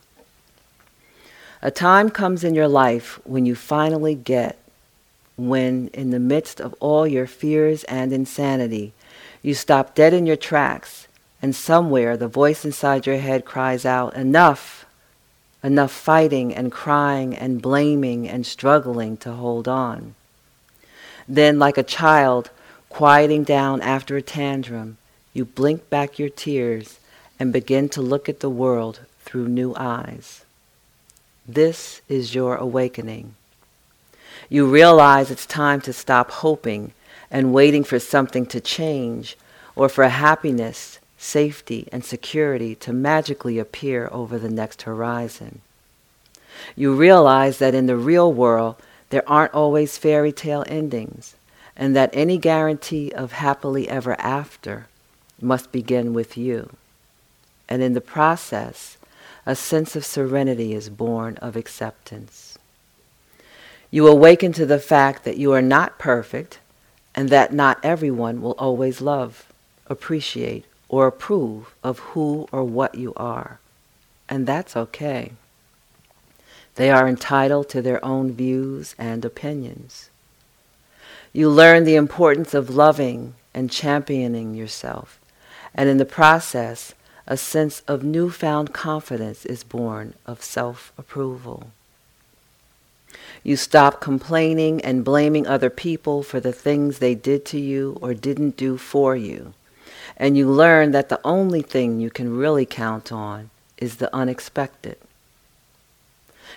A 1.63 1.71
time 1.71 2.11
comes 2.11 2.43
in 2.43 2.57
your 2.57 2.67
life 2.67 3.21
when 3.23 3.47
you 3.47 3.55
finally 3.55 4.17
get, 4.17 4.59
when 5.37 5.91
in 5.95 6.11
the 6.11 6.19
midst 6.19 6.61
of 6.61 6.75
all 6.81 7.07
your 7.07 7.29
fears 7.29 7.85
and 7.85 8.13
insanity, 8.13 8.93
you 9.43 9.55
stop 9.55 9.95
dead 9.95 10.13
in 10.13 10.27
your 10.27 10.35
tracks, 10.35 11.07
and 11.41 11.55
somewhere 11.55 12.17
the 12.17 12.27
voice 12.27 12.65
inside 12.65 13.07
your 13.07 13.19
head 13.19 13.45
cries 13.45 13.87
out, 13.87 14.13
Enough! 14.15 14.85
Enough 15.63 15.93
fighting 15.93 16.53
and 16.53 16.73
crying 16.73 17.33
and 17.37 17.63
blaming 17.63 18.29
and 18.29 18.45
struggling 18.45 19.17
to 19.19 19.31
hold 19.31 19.69
on. 19.69 20.17
Then, 21.29 21.61
like 21.61 21.79
a 21.79 21.85
child 21.85 22.51
quieting 22.89 23.45
down 23.45 23.81
after 23.81 24.17
a 24.17 24.23
tantrum, 24.23 24.99
you 25.33 25.45
blink 25.45 25.89
back 25.89 26.19
your 26.19 26.29
tears 26.29 26.99
and 27.39 27.53
begin 27.53 27.89
to 27.89 28.03
look 28.03 28.29
at 28.29 28.41
the 28.41 28.51
world 28.51 29.01
through 29.25 29.49
new 29.49 29.75
eyes. 29.77 30.45
This 31.49 32.03
is 32.09 32.35
your 32.35 32.57
awakening. 32.57 33.35
You 34.49 34.67
realize 34.67 35.31
it's 35.31 35.47
time 35.47 35.81
to 35.83 35.93
stop 35.93 36.31
hoping 36.31 36.93
and 37.31 37.55
waiting 37.55 37.83
for 37.83 37.99
something 37.99 38.45
to 38.47 38.61
change 38.61 39.37
or 39.75 39.89
for 39.89 40.07
happiness, 40.09 40.99
safety, 41.17 41.89
and 41.91 42.05
security 42.05 42.75
to 42.77 42.93
magically 42.93 43.59
appear 43.59 44.09
over 44.13 44.39
the 44.39 44.51
next 44.51 44.83
horizon. 44.83 45.63
You 46.77 46.95
realize 46.95 47.59
that 47.59 47.75
in 47.75 47.87
the 47.87 47.97
real 47.97 48.33
world, 48.33 48.77
there 49.09 49.29
aren't 49.29 49.55
always 49.55 49.99
fairy 49.99 50.33
tale 50.33 50.65
endings, 50.69 51.35
and 51.75 51.97
that 51.97 52.11
any 52.13 52.37
guarantee 52.37 53.11
of 53.13 53.33
happily 53.33 53.89
ever 53.89 54.15
after 54.21 54.87
must 55.43 55.73
begin 55.73 56.15
with 56.15 56.37
you. 56.37 56.71
And 57.69 57.83
in 57.83 57.95
the 57.95 58.01
process, 58.01 58.97
a 59.45 59.57
sense 59.57 59.97
of 59.97 60.05
serenity 60.05 60.75
is 60.75 60.89
born 60.89 61.37
of 61.39 61.57
acceptance. 61.57 62.59
You 63.91 64.07
awaken 64.07 64.53
to 64.55 64.67
the 64.67 64.79
fact 64.79 65.25
that 65.25 65.37
you 65.37 65.53
are 65.53 65.63
not 65.63 65.99
perfect 65.99 66.59
and 67.15 67.29
that 67.29 67.53
not 67.53 67.79
everyone 67.83 68.41
will 68.41 68.53
always 68.53 69.01
love, 69.01 69.53
appreciate, 69.87 70.65
or 70.89 71.07
approve 71.07 71.75
of 71.83 71.99
who 71.99 72.47
or 72.53 72.65
what 72.65 72.95
you 72.95 73.13
are. 73.17 73.59
And 74.29 74.47
that's 74.47 74.77
okay. 74.77 75.33
They 76.77 76.91
are 76.91 77.07
entitled 77.07 77.69
to 77.71 77.83
their 77.83 78.03
own 78.05 78.33
views 78.33 78.95
and 78.99 79.25
opinions. 79.25 80.09
You 81.33 81.51
learn 81.51 81.85
the 81.85 81.97
importance 81.97 82.55
of 82.55 82.71
loving 82.71 83.35
and 83.53 83.71
championing 83.71 84.55
yourself 84.55 85.19
and 85.75 85.89
in 85.89 85.97
the 85.99 86.05
process, 86.05 86.95
a 87.27 87.37
sense 87.37 87.83
of 87.87 88.03
newfound 88.03 88.73
confidence 88.73 89.45
is 89.47 89.65
born 89.65 90.15
of 90.27 90.43
self 90.43 90.93
approval. 90.99 91.71
You 93.43 93.57
stop 93.57 94.01
complaining 94.01 94.81
and 94.83 95.05
blaming 95.05 95.47
other 95.47 95.71
people 95.71 96.23
for 96.23 96.41
the 96.41 96.53
things 96.53 96.99
they 96.99 97.15
did 97.15 97.45
to 97.47 97.59
you 97.59 97.99
or 98.01 98.15
didn't 98.15 98.57
do 98.57 98.77
for 98.77 99.17
you. 99.17 99.55
And 100.17 100.37
you 100.37 100.49
learn 100.51 100.93
that 100.93 101.09
the 101.09 101.21
only 101.25 101.63
thing 101.63 102.01
you 102.01 102.11
can 102.11 102.37
really 102.37 102.67
count 102.67 103.11
on 103.11 103.51
is 103.79 103.97
the 103.97 104.15
unexpected. 104.15 104.97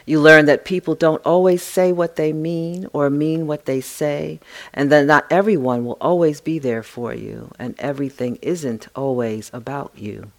You 0.06 0.22
learn 0.22 0.45
that 0.45 0.66
people 0.66 0.93
don't 0.93 1.26
always 1.26 1.64
say 1.64 1.91
what 1.91 2.16
they 2.16 2.32
mean 2.32 2.88
or 2.93 3.10
mean 3.10 3.47
what 3.47 3.66
they 3.66 3.82
say, 3.82 4.39
and 4.74 4.91
that 4.91 5.06
not 5.06 5.26
everyone 5.32 5.84
will 5.84 5.97
always 5.99 6.41
be 6.41 6.60
there 6.60 6.84
for 6.84 7.14
you, 7.14 7.51
and 7.58 7.74
everything 7.80 8.38
isn't 8.41 8.88
always 8.95 9.49
about 9.51 9.93
you. 9.95 10.32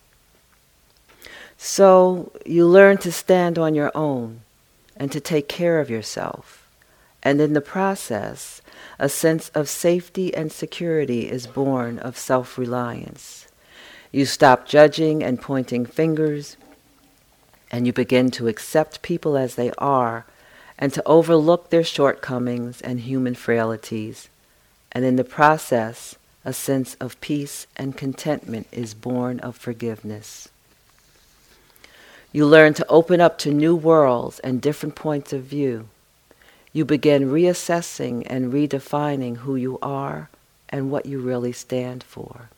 So 1.59 2.31
you 2.45 2.67
learn 2.67 2.99
to 2.99 3.11
stand 3.11 3.59
on 3.59 3.75
your 3.75 3.91
own 3.95 4.43
and 4.97 5.11
to 5.11 5.21
take 5.21 5.49
care 5.49 5.81
of 5.81 5.91
yourself. 5.91 6.69
And 7.23 7.41
in 7.41 7.55
the 7.55 7.61
process, 7.61 8.63
a 9.01 9.09
sense 9.09 9.49
of 9.49 9.69
safety 9.69 10.33
and 10.33 10.53
security 10.53 11.29
is 11.29 11.49
born 11.49 11.99
of 11.99 12.17
self 12.17 12.57
reliance. 12.57 13.49
You 14.13 14.27
stop 14.27 14.67
judging 14.67 15.25
and 15.25 15.43
pointing 15.43 15.87
fingers 15.87 16.57
and 17.71 17.87
you 17.87 17.93
begin 17.93 18.31
to 18.33 18.49
accept 18.49 19.03
people 19.03 19.37
as 19.37 19.55
they 19.55 19.71
are 19.79 20.25
and 20.79 20.93
to 20.93 21.03
overlook 21.07 21.71
their 21.71 21.85
shortcomings 21.85 22.81
and 22.81 23.01
human 23.01 23.35
frailties. 23.35 24.29
And 24.93 25.05
in 25.05 25.17
the 25.17 25.25
process, 25.25 26.17
a 26.45 26.53
sense 26.53 26.95
of 27.01 27.21
peace 27.21 27.67
and 27.77 27.97
contentment 27.97 28.67
is 28.71 28.95
born 28.95 29.41
of 29.41 29.57
forgiveness. 29.57 30.49
You 32.33 32.47
learn 32.47 32.75
to 32.75 32.87
open 32.89 33.21
up 33.21 33.39
to 33.39 33.51
new 33.51 33.75
worlds 33.75 34.39
and 34.41 34.61
different 34.61 34.95
points 34.95 35.33
of 35.33 35.43
view. 35.43 35.89
You 36.73 36.85
begin 36.85 37.31
reassessing 37.31 38.27
and 38.27 38.53
redefining 38.53 39.39
who 39.39 39.57
you 39.57 39.79
are 39.81 40.29
and 40.69 40.91
what 40.91 41.07
you 41.07 41.19
really 41.19 41.53
stand 41.53 42.03
for. 42.03 42.51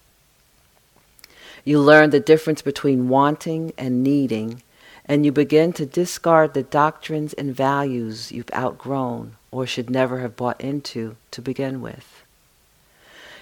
You 1.65 1.81
learn 1.81 2.11
the 2.11 2.21
difference 2.21 2.63
between 2.63 3.09
wanting 3.09 3.73
and 3.79 4.03
needing 4.03 4.63
and 5.09 5.25
you 5.25 5.33
begin 5.33 5.73
to 5.73 5.87
discard 5.87 6.53
the 6.53 6.63
doctrines 6.63 7.33
and 7.33 7.57
values 7.57 8.31
you've 8.31 8.53
outgrown 8.55 9.33
or 9.51 9.67
should 9.67 9.89
never 9.89 10.21
have 10.21 10.37
bought 10.37 10.61
into 10.61 11.17
to 11.31 11.41
begin 11.41 11.81
with. 11.81 12.23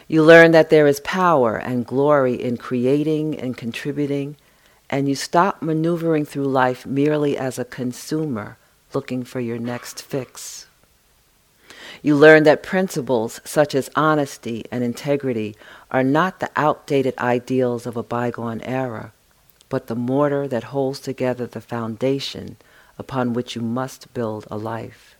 You 0.08 0.22
learn 0.22 0.52
that 0.52 0.70
there 0.70 0.86
is 0.86 1.00
power 1.00 1.56
and 1.56 1.84
glory 1.84 2.40
in 2.40 2.56
creating 2.56 3.38
and 3.40 3.56
contributing, 3.56 4.36
and 4.88 5.08
you 5.08 5.16
stop 5.16 5.60
maneuvering 5.60 6.24
through 6.24 6.46
life 6.46 6.86
merely 6.86 7.36
as 7.36 7.58
a 7.58 7.64
consumer 7.64 8.56
looking 8.94 9.24
for 9.24 9.40
your 9.40 9.58
next 9.58 10.00
fix. 10.00 10.66
You 12.02 12.14
learn 12.14 12.44
that 12.44 12.62
principles 12.62 13.40
such 13.44 13.74
as 13.74 13.90
honesty 13.96 14.64
and 14.70 14.84
integrity 14.84 15.56
are 15.90 16.04
not 16.04 16.38
the 16.38 16.50
outdated 16.54 17.18
ideals 17.18 17.84
of 17.84 17.96
a 17.96 18.04
bygone 18.04 18.60
era, 18.60 19.12
but 19.68 19.86
the 19.86 19.94
mortar 19.94 20.46
that 20.48 20.64
holds 20.64 21.00
together 21.00 21.46
the 21.46 21.60
foundation 21.60 22.56
upon 22.98 23.32
which 23.32 23.54
you 23.54 23.62
must 23.62 24.12
build 24.14 24.46
a 24.50 24.56
life. 24.56 25.16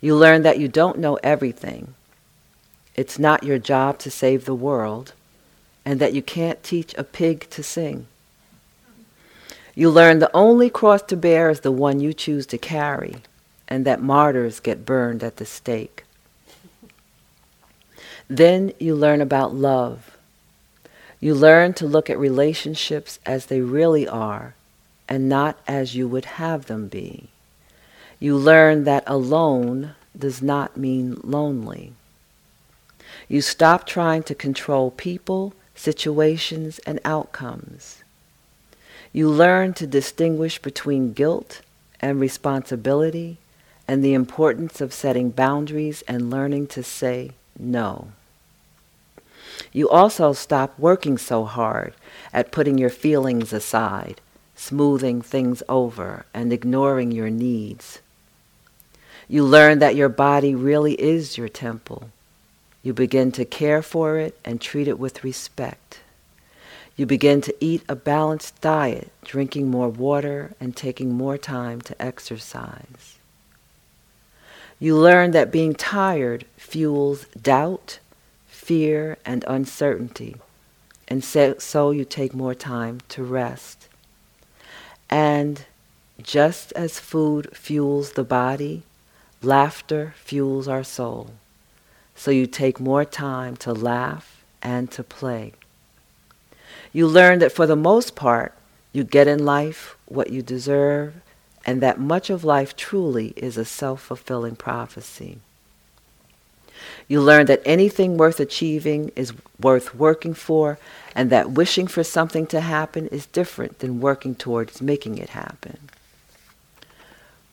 You 0.00 0.16
learn 0.16 0.42
that 0.42 0.58
you 0.58 0.68
don't 0.68 0.98
know 0.98 1.16
everything. 1.22 1.94
It's 2.94 3.18
not 3.18 3.44
your 3.44 3.58
job 3.58 3.98
to 4.00 4.10
save 4.10 4.44
the 4.44 4.54
world, 4.54 5.12
and 5.84 6.00
that 6.00 6.12
you 6.12 6.22
can't 6.22 6.62
teach 6.62 6.94
a 6.94 7.04
pig 7.04 7.48
to 7.50 7.62
sing. 7.62 8.06
You 9.74 9.90
learn 9.90 10.18
the 10.18 10.30
only 10.34 10.68
cross 10.68 11.02
to 11.02 11.16
bear 11.16 11.48
is 11.50 11.60
the 11.60 11.72
one 11.72 12.00
you 12.00 12.12
choose 12.12 12.46
to 12.46 12.58
carry, 12.58 13.16
and 13.68 13.84
that 13.86 14.02
martyrs 14.02 14.60
get 14.60 14.84
burned 14.84 15.22
at 15.22 15.36
the 15.36 15.46
stake. 15.46 16.04
Then 18.28 18.72
you 18.78 18.94
learn 18.94 19.20
about 19.20 19.54
love 19.54 20.11
you 21.22 21.36
learn 21.36 21.72
to 21.72 21.86
look 21.86 22.10
at 22.10 22.18
relationships 22.18 23.20
as 23.24 23.46
they 23.46 23.60
really 23.60 24.08
are 24.08 24.56
and 25.08 25.28
not 25.28 25.56
as 25.68 25.94
you 25.94 26.08
would 26.08 26.24
have 26.24 26.66
them 26.66 26.88
be. 26.88 27.28
You 28.18 28.36
learn 28.36 28.82
that 28.84 29.04
alone 29.06 29.94
does 30.18 30.42
not 30.42 30.76
mean 30.76 31.16
lonely. 31.22 31.92
You 33.28 33.40
stop 33.40 33.86
trying 33.86 34.24
to 34.24 34.34
control 34.34 34.90
people, 34.90 35.54
situations, 35.76 36.80
and 36.80 36.98
outcomes. 37.04 38.02
You 39.12 39.28
learn 39.28 39.74
to 39.74 39.86
distinguish 39.86 40.58
between 40.58 41.12
guilt 41.12 41.60
and 42.00 42.18
responsibility 42.18 43.36
and 43.86 44.02
the 44.02 44.14
importance 44.14 44.80
of 44.80 44.92
setting 44.92 45.30
boundaries 45.30 46.02
and 46.08 46.30
learning 46.30 46.66
to 46.68 46.82
say 46.82 47.30
no. 47.56 48.08
You 49.72 49.88
also 49.88 50.32
stop 50.32 50.78
working 50.78 51.18
so 51.18 51.44
hard 51.44 51.94
at 52.32 52.52
putting 52.52 52.78
your 52.78 52.90
feelings 52.90 53.52
aside, 53.52 54.20
smoothing 54.54 55.22
things 55.22 55.62
over, 55.68 56.26
and 56.34 56.52
ignoring 56.52 57.12
your 57.12 57.30
needs. 57.30 58.00
You 59.28 59.44
learn 59.44 59.78
that 59.78 59.96
your 59.96 60.08
body 60.08 60.54
really 60.54 60.94
is 60.94 61.38
your 61.38 61.48
temple. 61.48 62.10
You 62.82 62.92
begin 62.92 63.32
to 63.32 63.44
care 63.44 63.82
for 63.82 64.18
it 64.18 64.38
and 64.44 64.60
treat 64.60 64.88
it 64.88 64.98
with 64.98 65.24
respect. 65.24 66.00
You 66.96 67.06
begin 67.06 67.40
to 67.42 67.54
eat 67.58 67.82
a 67.88 67.96
balanced 67.96 68.60
diet, 68.60 69.10
drinking 69.24 69.70
more 69.70 69.88
water 69.88 70.52
and 70.60 70.76
taking 70.76 71.14
more 71.14 71.38
time 71.38 71.80
to 71.82 72.02
exercise. 72.02 73.18
You 74.78 74.96
learn 74.96 75.30
that 75.30 75.52
being 75.52 75.74
tired 75.74 76.44
fuels 76.56 77.24
doubt 77.40 78.00
fear, 78.62 79.18
and 79.24 79.44
uncertainty. 79.48 80.36
And 81.08 81.24
so, 81.24 81.56
so 81.58 81.90
you 81.90 82.04
take 82.04 82.32
more 82.32 82.54
time 82.54 83.00
to 83.08 83.24
rest. 83.24 83.88
And 85.10 85.64
just 86.22 86.70
as 86.72 87.00
food 87.00 87.56
fuels 87.56 88.12
the 88.12 88.22
body, 88.22 88.84
laughter 89.42 90.14
fuels 90.16 90.68
our 90.68 90.84
soul. 90.84 91.32
So 92.14 92.30
you 92.30 92.46
take 92.46 92.78
more 92.78 93.04
time 93.04 93.56
to 93.56 93.72
laugh 93.72 94.44
and 94.62 94.88
to 94.92 95.02
play. 95.02 95.54
You 96.92 97.08
learn 97.08 97.40
that 97.40 97.50
for 97.50 97.66
the 97.66 97.76
most 97.76 98.14
part, 98.14 98.54
you 98.92 99.02
get 99.02 99.26
in 99.26 99.44
life 99.44 99.96
what 100.06 100.30
you 100.30 100.40
deserve, 100.40 101.14
and 101.66 101.82
that 101.82 101.98
much 101.98 102.30
of 102.30 102.44
life 102.44 102.76
truly 102.76 103.32
is 103.34 103.56
a 103.56 103.64
self 103.64 104.02
fulfilling 104.02 104.54
prophecy. 104.54 105.40
You 107.08 107.20
learn 107.20 107.46
that 107.46 107.62
anything 107.64 108.16
worth 108.16 108.40
achieving 108.40 109.10
is 109.16 109.32
worth 109.60 109.94
working 109.94 110.34
for, 110.34 110.78
and 111.14 111.30
that 111.30 111.50
wishing 111.50 111.86
for 111.86 112.04
something 112.04 112.46
to 112.48 112.60
happen 112.60 113.06
is 113.08 113.26
different 113.26 113.80
than 113.80 114.00
working 114.00 114.34
towards 114.34 114.82
making 114.82 115.18
it 115.18 115.30
happen. 115.30 115.78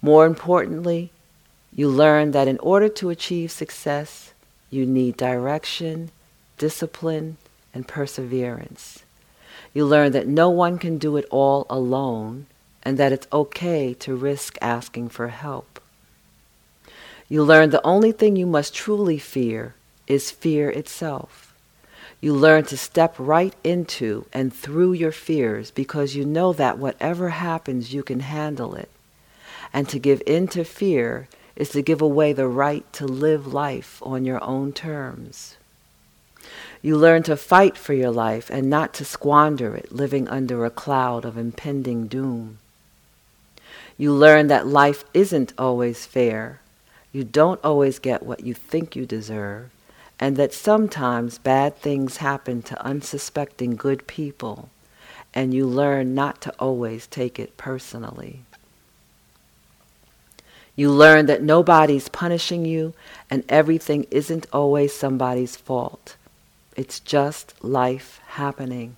More 0.01 0.25
importantly, 0.25 1.11
you 1.75 1.89
learn 1.89 2.32
that 2.32 2.47
in 2.47 2.57
order 2.59 2.89
to 2.89 3.09
achieve 3.09 3.51
success, 3.51 4.34
you 4.69 4.86
need 4.86 5.17
direction, 5.17 6.11
discipline, 6.57 7.38
and 7.73 7.88
perseverance. 7.88 9.03
You 9.73 9.86
learn 9.86 10.11
that 10.13 10.27
no 10.27 10.49
one 10.49 10.77
can 10.77 10.97
do 10.97 11.17
it 11.17 11.25
all 11.30 11.65
alone 11.69 12.47
and 12.84 12.97
that 12.97 13.11
it's 13.11 13.27
okay 13.32 13.93
to 13.95 14.15
risk 14.15 14.57
asking 14.61 15.09
for 15.09 15.27
help. 15.27 15.78
You 17.32 17.43
learn 17.43 17.69
the 17.69 17.86
only 17.86 18.11
thing 18.11 18.36
you 18.36 18.47
must 18.47 18.73
truly 18.73 19.19
fear 19.19 19.75
is 20.07 20.32
fear 20.32 20.71
itself. 20.71 21.53
You 22.19 22.34
learn 22.34 22.65
to 22.65 22.75
step 22.75 23.13
right 23.19 23.53
into 23.63 24.25
and 24.34 24.51
through 24.51 24.93
your 24.93 25.11
fears 25.11 25.69
because 25.69 26.15
you 26.15 26.25
know 26.25 26.53
that 26.53 26.80
whatever 26.80 27.30
happens, 27.30 27.93
you 27.93 28.01
can 28.01 28.21
handle 28.21 28.73
it. 28.73 28.89
And 29.71 29.88
to 29.89 29.99
give 29.99 30.23
in 30.25 30.47
to 30.49 30.63
fear 30.63 31.27
is 31.55 31.69
to 31.69 31.84
give 31.84 32.01
away 32.01 32.34
the 32.34 32.47
right 32.47 32.91
to 32.93 33.05
live 33.05 33.53
life 33.53 34.01
on 34.01 34.25
your 34.25 34.43
own 34.43 34.73
terms. 34.73 35.55
You 36.82 36.97
learn 36.97 37.21
to 37.23 37.38
fight 37.38 37.77
for 37.77 37.93
your 37.93 38.11
life 38.11 38.49
and 38.49 38.71
not 38.71 38.91
to 38.95 39.05
squander 39.05 39.75
it 39.75 39.91
living 39.91 40.27
under 40.30 40.65
a 40.65 40.71
cloud 40.71 41.25
of 41.25 41.38
impending 41.38 42.07
doom. 42.07 42.57
You 43.97 44.13
learn 44.13 44.47
that 44.47 44.65
life 44.65 45.03
isn't 45.13 45.53
always 45.59 46.07
fair 46.07 46.61
you 47.12 47.24
don't 47.24 47.64
always 47.64 47.99
get 47.99 48.24
what 48.24 48.45
you 48.45 48.53
think 48.53 48.95
you 48.95 49.05
deserve, 49.05 49.70
and 50.20 50.38
that 50.38 50.53
sometimes 50.53 51.38
bad 51.38 51.78
things 51.78 52.18
happen 52.18 52.62
to 52.64 52.86
unsuspecting 52.86 53.76
good 53.76 54.05
people, 54.07 54.70
and 55.34 55.53
you 55.53 55.66
learn 55.66 56.14
not 56.14 56.41
to 56.41 56.53
always 56.60 57.07
take 57.07 57.39
it 57.39 57.57
personally. 57.57 58.41
You 60.76 60.91
learn 60.91 61.26
that 61.26 61.43
nobody's 61.43 62.07
punishing 62.07 62.64
you 62.64 62.93
and 63.30 63.43
everything 63.49 64.07
isn't 64.12 64.47
always 64.53 64.93
somebody's 64.93 65.57
fault. 65.57 66.16
It's 66.78 67.01
just 67.01 67.62
life 67.62 68.22
happening. 68.28 68.95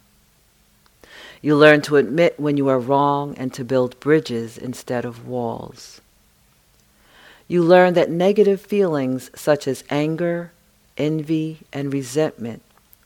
You 1.41 1.55
learn 1.55 1.82
to 1.84 1.97
admit 1.97 2.39
when 2.39 2.55
you 2.55 2.68
are 2.68 2.78
wrong 2.78 3.34
and 3.36 3.51
to 3.55 3.64
build 3.64 3.99
bridges 3.99 4.59
instead 4.59 5.05
of 5.05 5.28
walls. 5.28 6.01
You 7.52 7.64
learn 7.64 7.95
that 7.95 8.10
negative 8.10 8.62
feelings 8.62 9.30
such 9.36 9.68
as 9.68 9.84
anger, 9.89 10.54
envy, 10.95 11.58
and 11.74 11.91
resentment 11.91 12.62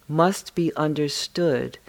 must 0.07 0.53
be 0.53 0.71
understood 0.75 1.79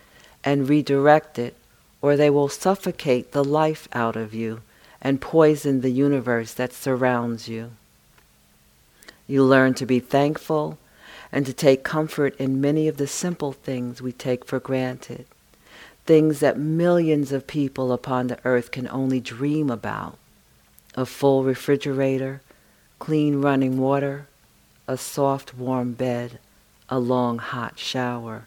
and 0.43 0.67
redirected, 0.67 1.55
or 2.01 2.17
they 2.17 2.31
will 2.31 2.49
suffocate 2.49 3.33
the 3.33 3.45
life 3.45 3.89
out 3.93 4.17
of 4.17 4.33
you 4.33 4.63
and 5.03 5.21
poison 5.21 5.83
the 5.83 5.91
universe 5.91 6.55
that 6.55 6.73
surrounds 6.73 7.47
you. 7.47 7.73
You 9.27 9.45
learn 9.45 9.75
to 9.75 9.85
be 9.85 10.01
thankful 10.01 10.79
and 11.31 11.45
to 11.45 11.53
take 11.53 11.85
comfort 11.85 12.35
in 12.39 12.63
many 12.63 12.89
of 12.89 12.97
the 12.97 13.07
simple 13.07 13.53
things 13.53 14.01
we 14.01 14.13
take 14.13 14.47
for 14.47 14.61
granted, 14.61 15.27
things 16.07 16.41
that 16.41 16.59
millions 16.59 17.33
of 17.33 17.47
people 17.47 17.93
upon 17.93 18.29
the 18.29 18.39
earth 18.47 18.71
can 18.71 18.89
only 18.89 19.21
dream 19.21 19.69
about. 19.69 20.17
A 20.95 21.05
full 21.05 21.45
refrigerator, 21.45 22.41
clean 22.99 23.41
running 23.41 23.79
water, 23.79 24.27
a 24.89 24.97
soft 24.97 25.55
warm 25.55 25.93
bed, 25.93 26.39
a 26.89 26.99
long 26.99 27.39
hot 27.39 27.79
shower. 27.79 28.47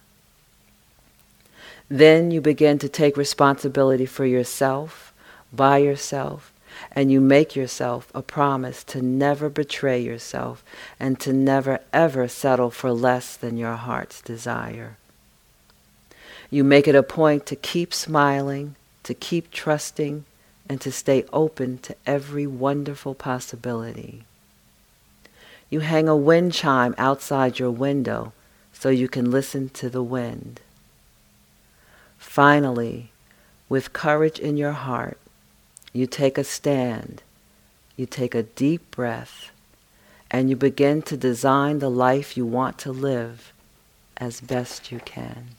Then 1.89 2.31
you 2.31 2.41
begin 2.41 2.77
to 2.79 2.89
take 2.89 3.17
responsibility 3.17 4.05
for 4.05 4.25
yourself, 4.25 5.13
by 5.51 5.79
yourself, 5.79 6.53
and 6.91 7.11
you 7.11 7.19
make 7.19 7.55
yourself 7.55 8.11
a 8.13 8.21
promise 8.21 8.83
to 8.85 9.01
never 9.01 9.49
betray 9.49 9.99
yourself 9.99 10.63
and 10.99 11.19
to 11.19 11.33
never 11.33 11.79
ever 11.91 12.27
settle 12.27 12.69
for 12.69 12.91
less 12.91 13.35
than 13.35 13.57
your 13.57 13.75
heart's 13.75 14.21
desire. 14.21 14.97
You 16.49 16.63
make 16.63 16.87
it 16.87 16.95
a 16.95 17.03
point 17.03 17.45
to 17.47 17.55
keep 17.55 17.93
smiling, 17.93 18.75
to 19.03 19.13
keep 19.13 19.51
trusting, 19.51 20.25
and 20.67 20.79
to 20.81 20.91
stay 20.91 21.25
open 21.33 21.79
to 21.79 21.95
every 22.05 22.47
wonderful 22.47 23.15
possibility. 23.15 24.23
You 25.69 25.81
hang 25.81 26.07
a 26.07 26.15
wind 26.15 26.53
chime 26.53 26.95
outside 26.97 27.59
your 27.59 27.71
window 27.71 28.33
so 28.73 28.89
you 28.89 29.07
can 29.07 29.29
listen 29.29 29.69
to 29.69 29.89
the 29.89 30.03
wind. 30.03 30.61
Finally, 32.17 33.11
with 33.67 33.93
courage 33.93 34.39
in 34.39 34.57
your 34.57 34.71
heart, 34.71 35.17
you 35.93 36.07
take 36.07 36.37
a 36.37 36.43
stand, 36.43 37.21
you 37.95 38.05
take 38.05 38.33
a 38.33 38.43
deep 38.43 38.89
breath, 38.91 39.51
and 40.31 40.49
you 40.49 40.55
begin 40.55 41.01
to 41.03 41.17
design 41.17 41.79
the 41.79 41.89
life 41.89 42.37
you 42.37 42.45
want 42.45 42.77
to 42.79 42.91
live 42.91 43.51
as 44.17 44.41
best 44.41 44.91
you 44.91 44.99
can. 44.99 45.58